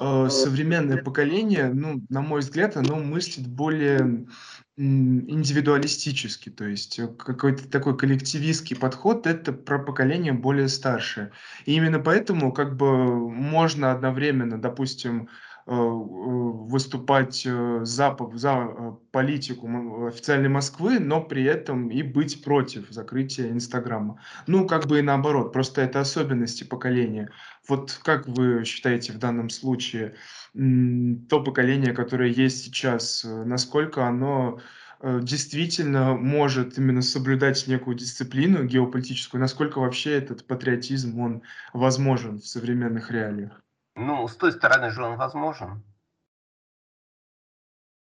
э, 0.01 0.29
современное 0.31 1.03
поколение, 1.03 1.71
ну, 1.73 2.03
на 2.09 2.23
мой 2.23 2.41
взгляд, 2.41 2.79
оно 2.79 2.97
мыслит 2.97 3.47
более 3.47 4.27
индивидуалистически, 4.77 6.51
то 6.51 6.67
есть 6.67 6.99
э, 6.99 7.09
какой-то 7.09 7.69
такой 7.69 7.97
коллективистский 7.97 8.77
подход, 8.77 9.27
это 9.27 9.53
про 9.53 9.79
поколение 9.79 10.35
более 10.35 10.69
старшее. 10.69 11.33
И 11.65 11.75
именно 11.75 11.99
поэтому 11.99 12.53
как 12.53 12.77
бы 12.77 13.31
можно 13.31 13.93
одновременно, 13.93 14.61
допустим, 14.61 15.31
выступать 15.67 17.43
э, 17.45 17.81
за, 17.83 18.17
за 18.35 18.55
э, 18.55 18.93
политику 19.11 20.07
официальной 20.07 20.49
Москвы, 20.49 21.01
но 21.01 21.21
при 21.21 21.43
этом 21.43 21.91
и 21.91 22.03
быть 22.03 22.45
против 22.45 22.91
закрытия 22.91 23.51
Инстаграма. 23.51 24.21
Ну, 24.47 24.67
как 24.69 24.87
бы 24.87 25.01
и 25.01 25.03
наоборот, 25.03 25.53
просто 25.53 25.83
это 25.83 26.01
особенности 26.01 26.63
поколения. 26.63 27.31
Вот 27.69 27.99
как 28.05 28.29
вы 28.29 28.65
считаете 28.65 29.13
в 29.13 29.19
данном 29.19 29.51
случае, 29.51 30.15
то 30.55 31.43
поколение, 31.43 31.93
которое 31.93 32.31
есть 32.31 32.65
сейчас, 32.65 33.25
насколько 33.25 34.07
оно 34.07 34.61
действительно 35.03 36.15
может 36.15 36.79
именно 36.79 37.03
соблюдать 37.03 37.67
некую 37.67 37.97
дисциплину 37.97 38.65
геополитическую, 38.65 39.41
насколько 39.41 39.81
вообще 39.81 40.13
этот 40.13 40.47
патриотизм, 40.47 41.19
он 41.19 41.43
возможен 41.73 42.39
в 42.39 42.47
современных 42.47 43.11
реалиях? 43.11 43.66
Ну, 43.97 44.29
с 44.29 44.37
той 44.37 44.53
стороны 44.53 44.91
же 44.91 45.03
он 45.03 45.17
возможен. 45.17 45.83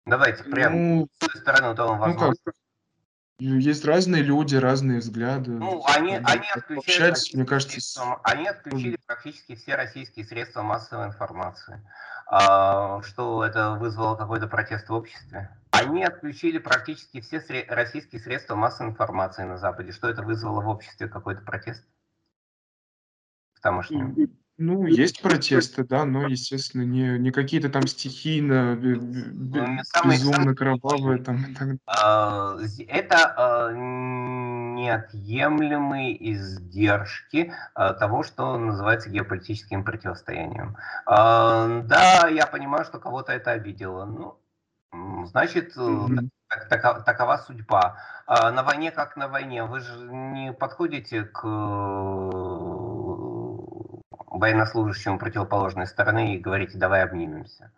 Давайте 0.06 0.42
прямо 0.42 0.76
ну, 0.76 1.08
с 1.12 1.18
той 1.18 1.40
стороны 1.40 1.76
то 1.76 1.86
он 1.86 1.98
возможен. 1.98 2.30
Ну, 2.30 2.36
как? 2.44 2.54
Есть 3.38 3.84
разные 3.84 4.22
люди, 4.22 4.56
разные 4.56 5.00
взгляды. 5.00 5.50
Ну, 5.50 5.84
они, 5.86 6.14
они 6.14 6.48
отключили, 6.54 7.36
мне 7.36 7.44
кажется, 7.44 7.72
средства, 7.72 8.20
они 8.22 8.46
отключили 8.46 8.96
практически 9.06 9.56
все 9.56 9.74
российские 9.74 10.24
средства 10.24 10.62
массовой 10.62 11.06
информации. 11.06 11.82
А, 12.26 13.02
что 13.02 13.44
это 13.44 13.72
вызвало 13.72 14.16
какой-то 14.16 14.46
протест 14.46 14.88
в 14.88 14.92
обществе? 14.92 15.50
Они 15.72 16.04
отключили 16.04 16.58
практически 16.58 17.20
все 17.20 17.38
сре- 17.38 17.66
российские 17.68 18.20
средства 18.20 18.54
массовой 18.54 18.90
информации 18.90 19.42
на 19.42 19.58
Западе. 19.58 19.92
Что 19.92 20.08
это 20.08 20.22
вызвало 20.22 20.60
в 20.60 20.68
обществе 20.68 21.08
какой-то 21.08 21.42
протест? 21.42 21.84
Тамошнем? 23.60 24.16
Ну, 24.58 24.86
есть 24.86 25.22
протесты, 25.22 25.82
да, 25.82 26.04
но, 26.04 26.28
естественно, 26.28 26.82
не, 26.82 27.18
не 27.18 27.32
какие-то 27.32 27.70
там 27.70 27.86
стихийно, 27.86 28.76
ну, 28.76 29.80
безумно 30.04 30.54
кровавые 30.54 31.22
там 31.22 31.46
а, 31.86 32.58
Это 32.86 33.34
а, 33.36 33.72
неотъемлемые 33.72 36.32
издержки 36.32 37.50
а, 37.74 37.94
того, 37.94 38.24
что 38.24 38.58
называется 38.58 39.08
геополитическим 39.08 39.84
противостоянием. 39.84 40.76
Да, 41.06 42.28
я 42.28 42.46
понимаю, 42.46 42.84
что 42.84 42.98
кого-то 42.98 43.32
это 43.32 43.52
обидело. 43.52 44.04
Ну, 44.04 44.38
значит, 45.26 45.74
mm-hmm. 45.76 46.28
такова, 46.68 47.00
такова 47.00 47.38
судьба. 47.38 47.96
На 48.28 48.62
войне 48.62 48.90
как 48.90 49.16
на 49.16 49.28
войне. 49.28 49.64
Вы 49.64 49.80
же 49.80 49.98
не 49.98 50.52
подходите 50.52 51.24
к 51.24 51.42
военнослужащему 54.32 55.18
противоположной 55.18 55.86
стороны 55.86 56.34
и 56.34 56.38
говорите, 56.38 56.78
давай 56.78 57.04
обнимемся. 57.04 57.70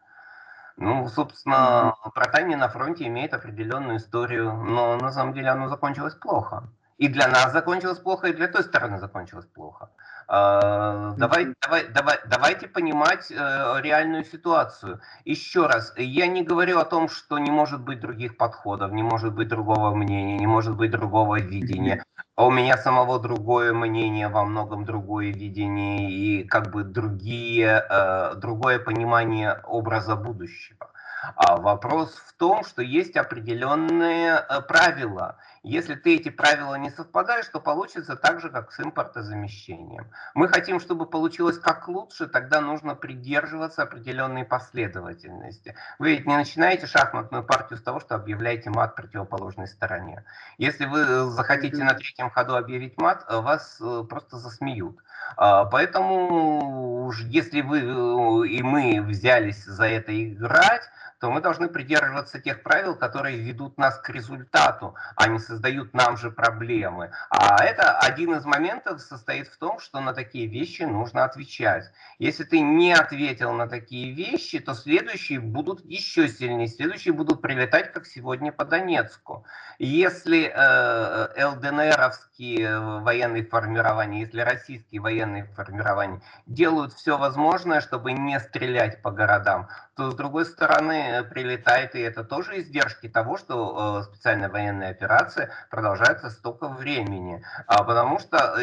Ну, 0.76 1.08
собственно, 1.08 1.94
братание 2.14 2.56
на 2.56 2.68
фронте 2.68 3.06
имеет 3.06 3.32
определенную 3.32 3.98
историю, 3.98 4.52
но 4.52 4.96
на 4.96 5.12
самом 5.12 5.32
деле 5.32 5.48
оно 5.50 5.68
закончилось 5.68 6.14
плохо. 6.14 6.68
И 6.98 7.08
для 7.08 7.28
нас 7.28 7.52
закончилось 7.52 7.98
плохо, 7.98 8.28
и 8.28 8.32
для 8.32 8.46
той 8.46 8.62
стороны 8.62 8.98
закончилось 8.98 9.46
плохо. 9.46 9.90
А, 10.26 11.14
давай, 11.18 11.54
давай, 11.60 11.88
давай, 11.88 12.18
давайте 12.26 12.68
понимать 12.68 13.30
э, 13.30 13.80
реальную 13.82 14.24
ситуацию. 14.24 15.00
Еще 15.24 15.66
раз, 15.66 15.92
я 15.96 16.26
не 16.26 16.42
говорю 16.42 16.78
о 16.78 16.84
том, 16.84 17.08
что 17.08 17.38
не 17.38 17.50
может 17.50 17.80
быть 17.80 18.00
других 18.00 18.36
подходов, 18.36 18.92
не 18.92 19.02
может 19.02 19.34
быть 19.34 19.48
другого 19.48 19.94
мнения, 19.94 20.38
не 20.38 20.46
может 20.46 20.76
быть 20.76 20.90
другого 20.90 21.40
видения. 21.40 22.04
А 22.36 22.46
у 22.46 22.50
меня 22.50 22.78
самого 22.78 23.20
другое 23.20 23.72
мнение, 23.72 24.28
во 24.28 24.44
многом 24.44 24.84
другое 24.84 25.32
видение 25.32 26.10
и 26.10 26.44
как 26.44 26.70
бы 26.70 26.84
другие, 26.84 27.84
э, 27.88 28.34
другое 28.36 28.78
понимание 28.78 29.60
образа 29.64 30.16
будущего. 30.16 30.90
А 31.36 31.56
вопрос 31.56 32.14
в 32.14 32.32
том, 32.34 32.64
что 32.64 32.82
есть 32.82 33.16
определенные 33.16 34.44
э, 34.48 34.60
правила. 34.62 35.38
Если 35.62 35.94
ты 35.94 36.16
эти 36.16 36.28
правила 36.28 36.74
не 36.74 36.90
совпадаешь, 36.90 37.48
то 37.48 37.60
получится 37.60 38.16
так 38.16 38.40
же, 38.40 38.50
как 38.50 38.72
с 38.72 38.80
импортозамещением. 38.80 40.10
Мы 40.34 40.48
хотим, 40.48 40.78
чтобы 40.78 41.06
получилось 41.06 41.58
как 41.58 41.88
лучше, 41.88 42.26
тогда 42.26 42.60
нужно 42.60 42.94
придерживаться 42.94 43.82
определенной 43.82 44.44
последовательности. 44.44 45.74
Вы 45.98 46.16
ведь 46.16 46.26
не 46.26 46.36
начинаете 46.36 46.86
шахматную 46.86 47.44
партию 47.44 47.78
с 47.78 47.82
того, 47.82 48.00
что 48.00 48.14
объявляете 48.14 48.70
мат 48.70 48.94
противоположной 48.94 49.68
стороне. 49.68 50.24
Если 50.58 50.84
вы 50.84 51.30
захотите 51.30 51.82
на 51.82 51.94
третьем 51.94 52.30
ходу 52.30 52.56
объявить 52.56 52.98
мат, 52.98 53.24
э, 53.28 53.40
вас 53.40 53.78
э, 53.80 54.04
просто 54.08 54.36
засмеют. 54.38 54.98
А, 55.36 55.64
поэтому, 55.64 57.10
если 57.28 57.62
вы 57.62 58.48
и 58.48 58.62
мы 58.62 59.00
взялись 59.00 59.64
за 59.64 59.86
это 59.86 60.12
играть, 60.12 60.82
то 61.24 61.30
мы 61.30 61.40
должны 61.40 61.68
придерживаться 61.70 62.38
тех 62.38 62.62
правил, 62.62 62.94
которые 62.96 63.38
ведут 63.38 63.78
нас 63.78 63.98
к 63.98 64.10
результату, 64.10 64.94
а 65.16 65.26
не 65.26 65.38
создают 65.38 65.94
нам 65.94 66.18
же 66.18 66.30
проблемы. 66.30 67.12
А 67.30 67.64
это 67.64 67.98
один 67.98 68.34
из 68.34 68.44
моментов 68.44 69.00
состоит 69.00 69.48
в 69.48 69.56
том, 69.56 69.78
что 69.80 70.00
на 70.00 70.12
такие 70.12 70.46
вещи 70.46 70.82
нужно 70.82 71.24
отвечать. 71.24 71.90
Если 72.18 72.44
ты 72.44 72.60
не 72.60 72.92
ответил 72.92 73.52
на 73.52 73.66
такие 73.66 74.12
вещи, 74.12 74.58
то 74.60 74.74
следующие 74.74 75.40
будут 75.40 75.82
еще 75.82 76.28
сильнее, 76.28 76.68
следующие 76.68 77.14
будут 77.14 77.40
прилетать, 77.40 77.90
как 77.94 78.04
сегодня 78.04 78.52
по 78.52 78.66
Донецку. 78.66 79.46
Если 79.78 80.52
э, 80.54 81.46
ЛДНРовские 81.46 83.00
военные 83.00 83.46
формирования, 83.46 84.20
если 84.20 84.40
российские 84.40 85.00
военные 85.00 85.46
формирования 85.56 86.20
делают 86.44 86.92
все 86.92 87.16
возможное, 87.16 87.80
чтобы 87.80 88.12
не 88.12 88.38
стрелять 88.40 89.00
по 89.00 89.10
городам, 89.10 89.68
то 89.96 90.10
с 90.10 90.14
другой 90.14 90.44
стороны 90.44 91.13
прилетает, 91.22 91.94
и 91.94 92.00
это 92.00 92.24
тоже 92.24 92.60
издержки 92.60 93.08
того, 93.08 93.36
что 93.36 94.02
специальная 94.02 94.48
военная 94.48 94.90
операция 94.90 95.50
продолжается 95.70 96.30
столько 96.30 96.68
времени. 96.68 97.44
А 97.66 97.84
потому 97.84 98.18
что 98.18 98.56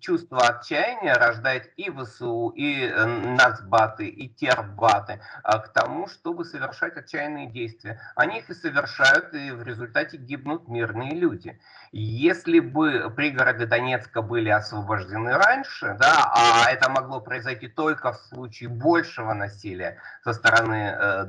чувство 0.00 0.46
отчаяния 0.46 1.14
рождает 1.14 1.72
и 1.76 1.90
ВСУ, 1.90 2.50
и 2.50 2.90
нацбаты, 2.90 4.06
и 4.06 4.28
тербаты 4.28 5.20
а, 5.42 5.58
к 5.58 5.72
тому, 5.72 6.06
чтобы 6.08 6.44
совершать 6.44 6.96
отчаянные 6.96 7.46
действия. 7.46 8.00
Они 8.14 8.38
их 8.38 8.50
и 8.50 8.54
совершают, 8.54 9.34
и 9.34 9.50
в 9.50 9.62
результате 9.62 10.16
гибнут 10.16 10.68
мирные 10.68 11.12
люди. 11.12 11.58
Если 11.92 12.60
бы 12.60 13.10
пригороды 13.14 13.66
Донецка 13.66 14.22
были 14.22 14.50
освобождены 14.50 15.36
раньше, 15.36 15.96
да, 15.98 16.32
а 16.34 16.70
это 16.70 16.90
могло 16.90 17.20
произойти 17.20 17.68
только 17.68 18.12
в 18.12 18.16
случае 18.16 18.68
большего 18.68 19.32
насилия 19.32 19.98
со 20.22 20.32
стороны 20.32 20.94
э, 20.98 21.24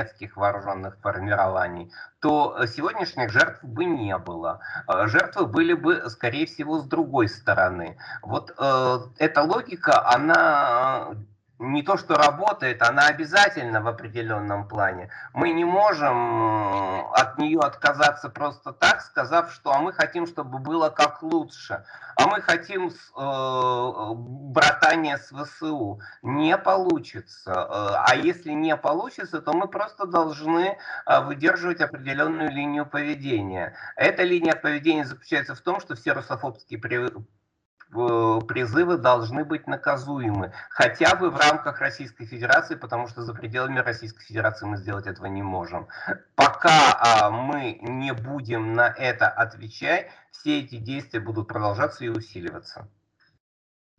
донецких 0.00 0.36
вооруженных 0.36 0.98
формирований, 1.00 1.92
то 2.20 2.66
сегодняшних 2.66 3.30
жертв 3.30 3.62
бы 3.64 3.84
не 3.84 4.16
было. 4.18 4.60
Э, 4.86 5.06
жертвы 5.06 5.46
были 5.46 5.72
бы, 5.72 6.08
скорее 6.10 6.46
всего, 6.46 6.78
с 6.78 6.84
другой 6.84 7.28
стороны. 7.28 7.96
Вот 8.22 8.52
э, 8.56 8.98
эта 9.18 9.42
логика, 9.42 10.06
она 10.06 11.16
не 11.60 11.82
то, 11.82 11.98
что 11.98 12.14
работает, 12.14 12.82
она 12.82 13.06
обязательно 13.06 13.82
в 13.82 13.86
определенном 13.86 14.66
плане. 14.66 15.10
Мы 15.34 15.50
не 15.50 15.64
можем 15.64 17.12
от 17.12 17.38
нее 17.38 17.60
отказаться 17.60 18.30
просто 18.30 18.72
так, 18.72 19.02
сказав, 19.02 19.52
что 19.52 19.72
а 19.72 19.78
мы 19.78 19.92
хотим, 19.92 20.26
чтобы 20.26 20.58
было 20.58 20.88
как 20.88 21.22
лучше, 21.22 21.84
а 22.16 22.26
мы 22.28 22.40
хотим 22.40 22.88
э, 22.88 24.12
братания 24.14 25.18
с 25.18 25.32
ВСУ. 25.32 26.00
Не 26.22 26.56
получится. 26.56 27.50
Э, 27.50 28.04
а 28.06 28.16
если 28.16 28.52
не 28.52 28.74
получится, 28.76 29.42
то 29.42 29.52
мы 29.52 29.68
просто 29.68 30.06
должны 30.06 30.78
э, 31.06 31.20
выдерживать 31.20 31.82
определенную 31.82 32.50
линию 32.50 32.86
поведения. 32.86 33.74
Эта 33.96 34.22
линия 34.22 34.54
поведения 34.54 35.04
заключается 35.04 35.54
в 35.54 35.60
том, 35.60 35.78
что 35.80 35.94
все 35.94 36.12
русофобские 36.12 36.80
призывы 37.90 38.96
должны 38.96 39.44
быть 39.44 39.66
наказуемы, 39.66 40.52
хотя 40.70 41.16
бы 41.16 41.30
в 41.30 41.36
рамках 41.36 41.80
Российской 41.80 42.24
Федерации, 42.24 42.76
потому 42.76 43.08
что 43.08 43.22
за 43.22 43.34
пределами 43.34 43.80
Российской 43.80 44.24
Федерации 44.24 44.66
мы 44.66 44.76
сделать 44.76 45.06
этого 45.06 45.26
не 45.26 45.42
можем. 45.42 45.88
Пока 46.36 46.70
а, 47.00 47.30
мы 47.30 47.78
не 47.82 48.12
будем 48.12 48.74
на 48.74 48.88
это 48.88 49.28
отвечать, 49.28 50.08
все 50.30 50.60
эти 50.60 50.76
действия 50.76 51.20
будут 51.20 51.48
продолжаться 51.48 52.04
и 52.04 52.08
усиливаться. 52.08 52.88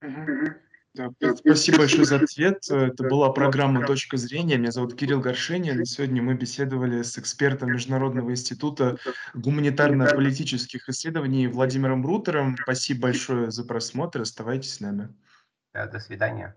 Да, 0.01 0.07
спасибо 1.35 1.79
большое 1.79 2.05
за 2.05 2.17
ответ. 2.17 2.69
Это 2.69 3.03
была 3.03 3.31
программа 3.31 3.85
«Точка 3.85 4.17
зрения». 4.17 4.57
Меня 4.57 4.71
зовут 4.71 4.95
Кирилл 4.95 5.19
Горшенин. 5.19 5.85
Сегодня 5.85 6.21
мы 6.21 6.33
беседовали 6.33 7.01
с 7.01 7.17
экспертом 7.17 7.71
Международного 7.71 8.31
института 8.31 8.97
гуманитарно-политических 9.33 10.89
исследований 10.89 11.47
Владимиром 11.47 12.05
Рутером. 12.05 12.57
Спасибо 12.61 13.01
большое 13.03 13.51
за 13.51 13.63
просмотр. 13.63 14.21
Оставайтесь 14.21 14.75
с 14.75 14.79
нами. 14.79 15.09
До 15.73 15.99
свидания. 15.99 16.55